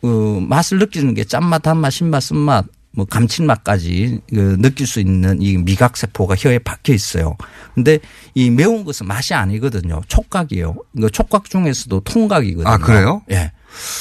[0.00, 2.64] 그 맛을 느끼는 게 짠맛, 단맛, 신맛, 쓴맛,
[2.96, 7.36] 뭐 감칠맛까지 그 느낄 수 있는 이 미각 세포가 혀에 박혀 있어요.
[7.74, 7.98] 근데
[8.34, 10.00] 이 매운 것은 맛이 아니거든요.
[10.08, 10.74] 촉각이에요.
[10.98, 12.68] 그 촉각 중에서도 통각이거든요.
[12.68, 13.22] 아, 그래요?
[13.30, 13.52] 예.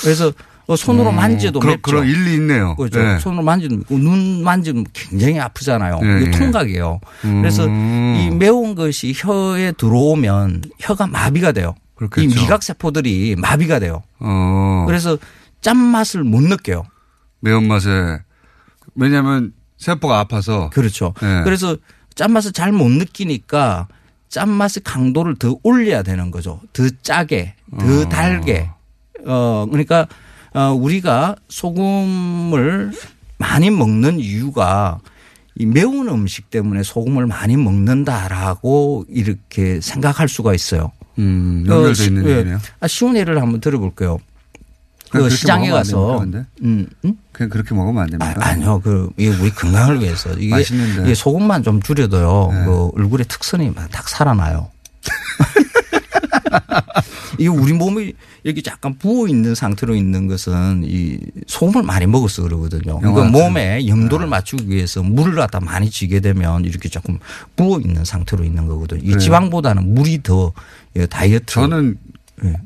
[0.01, 0.31] 그래서
[0.67, 1.81] 어, 손으로 음, 만져도 그런- 맵죠.
[1.83, 2.75] 그런 일리 있네요.
[2.77, 2.99] 그렇죠.
[2.99, 3.19] 예.
[3.19, 5.99] 손으로 만지면 눈 만지면 굉장히 아프잖아요.
[6.01, 6.31] 예, 이게 예.
[6.31, 6.99] 통각이에요.
[7.25, 7.41] 음.
[7.41, 11.75] 그래서 이 매운 것이 혀에 들어오면 혀가 마비가 돼요.
[11.77, 12.39] 이 그렇겠죠.
[12.41, 14.01] 미각 세포들이 마비가 돼요.
[14.19, 14.85] 어.
[14.87, 15.17] 그래서
[15.61, 16.83] 짠맛을 못 느껴요.
[17.41, 18.19] 매운맛에
[18.95, 21.13] 왜냐하면 세포가 아파서 그렇죠.
[21.21, 21.41] 예.
[21.43, 21.75] 그래서
[22.15, 23.87] 짠맛을 잘 못 느끼니까
[24.29, 26.59] 짠맛의 강도를 더 올려야 되는 거죠.
[26.73, 28.09] 더 짜게, 더 어.
[28.09, 28.69] 달게.
[29.25, 30.07] 어, 그러니까
[30.53, 32.91] 어, 우리가 소금을
[33.37, 34.99] 많이 먹는 이유가
[35.57, 40.91] 이 매운 음식 때문에 소금을 많이 먹는다라고 이렇게 생각할 수가 있어요.
[41.17, 42.31] 음, 연결돼 시- 있는 예.
[42.37, 42.59] 얘기네요.
[42.79, 44.19] 아, 쉬운 예를 한번 들어볼게요.
[45.23, 46.45] 그 시장에 가서 됩니까?
[46.63, 47.17] 음, 음?
[47.31, 48.33] 그냥 그렇게 먹으면 안 됩니다.
[48.37, 48.81] 아, 아니요.
[48.83, 50.31] 그, 이게 우리 건강을 위해서.
[50.33, 51.03] 이게, 맛있는데.
[51.03, 52.49] 이게 소금만 좀 줄여도요.
[52.51, 52.65] 네.
[52.65, 54.69] 그 얼굴의 특선이 딱 살아나요.
[57.37, 58.13] 이게 우리 몸이
[58.43, 62.99] 이렇게 약간 부어 있는 상태로 있는 것은 이 소금을 많이 먹어서 그러거든요.
[62.99, 63.87] 그러니까 영화 몸에 네.
[63.87, 67.19] 염도를 맞추기 위해서 물을 갖다 많이 쥐게 되면 이렇게 조금
[67.55, 69.01] 부어 있는 상태로 있는 거거든요.
[69.01, 69.19] 이 그래요?
[69.19, 70.53] 지방보다는 물이 더
[70.95, 71.45] 예, 다이어트.
[71.47, 71.97] 저는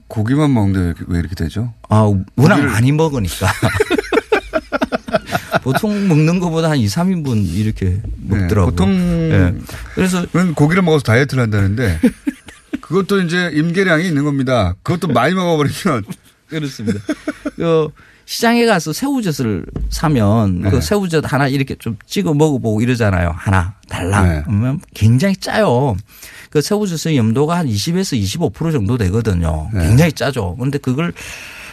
[0.08, 1.74] 고기만 먹는데 왜 이렇게- 되죠?
[1.90, 2.02] 아,
[2.36, 3.48] 워낙 고기를- 많이 먹으니까.
[5.64, 8.66] 보통 먹는 것보다 한 2, 3인분 이렇게 먹더라고요.
[8.66, 8.92] 네, 보통
[9.32, 9.54] 예.
[9.94, 12.00] 그래서 고기를 먹어서 다이어트를 한다는데
[12.82, 14.76] 그것도 이제 임계량이 있는 겁니다.
[14.84, 16.04] 그것도 많이 먹어버리면
[16.48, 17.00] 그렇습니다.
[17.56, 17.90] 그
[18.26, 20.70] 시장에 가서 새우젓을 사면 네.
[20.70, 23.34] 그 새우젓 하나 이렇게 좀 찍어 먹어보고 이러잖아요.
[23.36, 24.30] 하나 달랑.
[24.30, 24.42] 네.
[24.46, 25.96] 그러면 굉장히 짜요.
[26.50, 29.70] 그 새우젓의 염도가 한 20에서 25% 정도 되거든요.
[29.74, 29.88] 네.
[29.88, 30.56] 굉장히 짜죠.
[30.58, 31.14] 그런데 그걸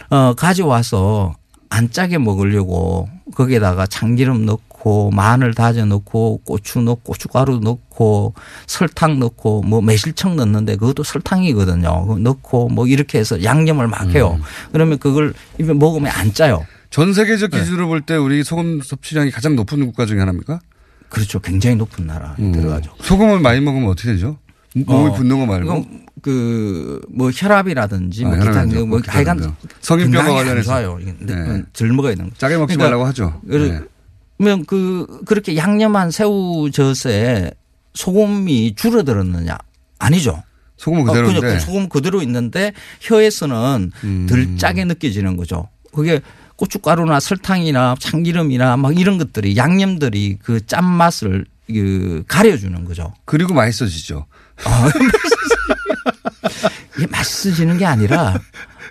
[0.09, 1.35] 어 가져와서
[1.69, 8.33] 안 짜게 먹으려고 거기에다가 참기름 넣고 마늘 다져 넣고 고추 넣고 고춧가루 넣고
[8.67, 12.05] 설탕 넣고 뭐 매실청 넣는데 그것도 설탕이거든요.
[12.05, 14.39] 그거 넣고 뭐 이렇게 해서 양념을 막 해요.
[14.71, 16.65] 그러면 그걸 입에 먹으면 안 짜요.
[16.89, 17.59] 전 세계적 네.
[17.59, 20.61] 기준으로 볼때 우리 소금 섭취량이 가장 높은 국가 중에 하나입니까?
[21.09, 21.39] 그렇죠.
[21.39, 22.91] 굉장히 높은 나라에 들어가죠.
[23.01, 24.37] 소금을 많이 먹으면 어떻게 되죠?
[24.85, 25.85] 몸이 어, 붓는 거 말고.
[26.21, 28.65] 그뭐 혈압이라든지 아, 뭐 기타.
[28.85, 29.55] 뭐 하여간.
[29.81, 30.63] 성인병과 관련해서.
[30.71, 30.99] 좋아요.
[31.19, 31.63] 네.
[31.73, 32.35] 덜 먹어야 되는 거.
[32.37, 33.39] 짜게 먹지 말라고 하죠.
[33.43, 33.79] 네.
[34.37, 37.51] 그러면 그 그렇게 양념한 새우젓에
[37.93, 39.57] 소금이 줄어들었느냐?
[39.99, 40.43] 아니죠.
[40.77, 41.41] 소금은 어, 그대로인데.
[41.41, 44.27] 그 소금 그대로 있는데 혀에서는 음.
[44.29, 45.69] 덜 짜게 느껴지는 거죠.
[45.93, 46.21] 그게
[46.55, 53.13] 고춧가루나 설탕이나 참기름이나 막 이런 것들이 양념들이 그 짠맛을 그 가려주는 거죠.
[53.25, 54.25] 그리고 맛있어지죠.
[56.97, 58.39] 이게 맛있어지는 게 아니라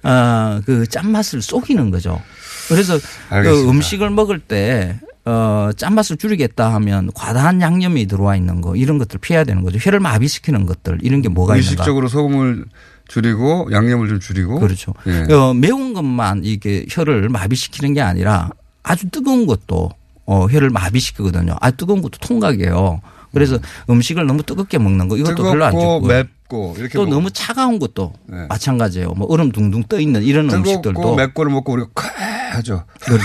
[0.02, 2.22] 어, 그 짠맛을 속이는 거죠.
[2.68, 2.98] 그래서
[3.30, 3.68] 그.
[3.68, 9.44] 음식을 먹을 때 어, 짠맛을 줄이겠다 하면 과다한 양념이 들어와 있는 거 이런 것들 피해야
[9.44, 9.78] 되는 거죠.
[9.80, 11.70] 혈을 마비시키는 것들 이런 게 뭐가 있는가.
[11.72, 12.64] 의식적으로 소금을
[13.08, 14.60] 줄이고 양념을 좀 줄이고.
[14.60, 14.92] 그렇죠.
[15.06, 15.32] 예.
[15.32, 18.50] 어, 매운 것만 이게 혀를 마비시키는 게 아니라
[18.82, 19.90] 아주 뜨거운 것도
[20.26, 21.56] 어, 혀를 마비시키거든요.
[21.60, 23.00] 아 뜨거운 것도 통각이에요.
[23.36, 23.58] 그래서
[23.90, 24.00] 음.
[24.00, 27.78] 식을 너무 뜨겁게 먹는 거 이것도 별로 안 좋고 맵고 이렇게 또 먹- 너무 차가운
[27.78, 28.14] 것도
[28.48, 29.10] 마찬가지예요.
[29.10, 32.08] 뭐 얼음 둥둥 떠 있는 이런 음식들도 맵고를 먹고 우리가 쾌
[32.56, 32.84] 하죠.
[33.02, 33.24] 그렇죠.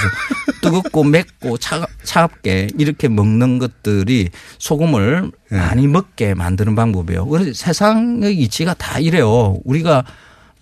[0.62, 5.56] 뜨겁고 맵고 차, 차갑게 이렇게 먹는 것들이 소금을 예.
[5.56, 7.26] 많이 먹게 만드는 방법이에요.
[7.28, 9.58] 그래서 세상의 이치가 다 이래요.
[9.64, 10.04] 우리가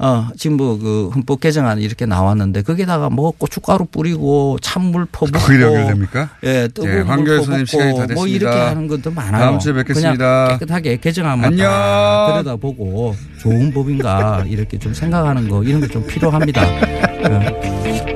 [0.02, 5.66] 어, 지금 뭐 그 헌법 개정안이 이렇게 나왔는데 거기다가 뭐 고춧가루 뿌리고 찬물 퍼붓고 거기다
[5.66, 6.30] 연결됩니까?
[6.43, 8.36] 예, 뜨거운 예, 물 황교안 선생님 시간이 다뭐 됐습니다.
[8.36, 9.41] 이렇게 하는 것도 많아요.
[9.41, 10.45] 다음 주에 뵙겠습니다.
[10.45, 16.62] 그냥 깨끗하게 개정안만 들여다보고 좋은 법인가 이렇게 좀 생각하는 거 이런 게 좀 필요합니다.
[16.64, 18.06] 예.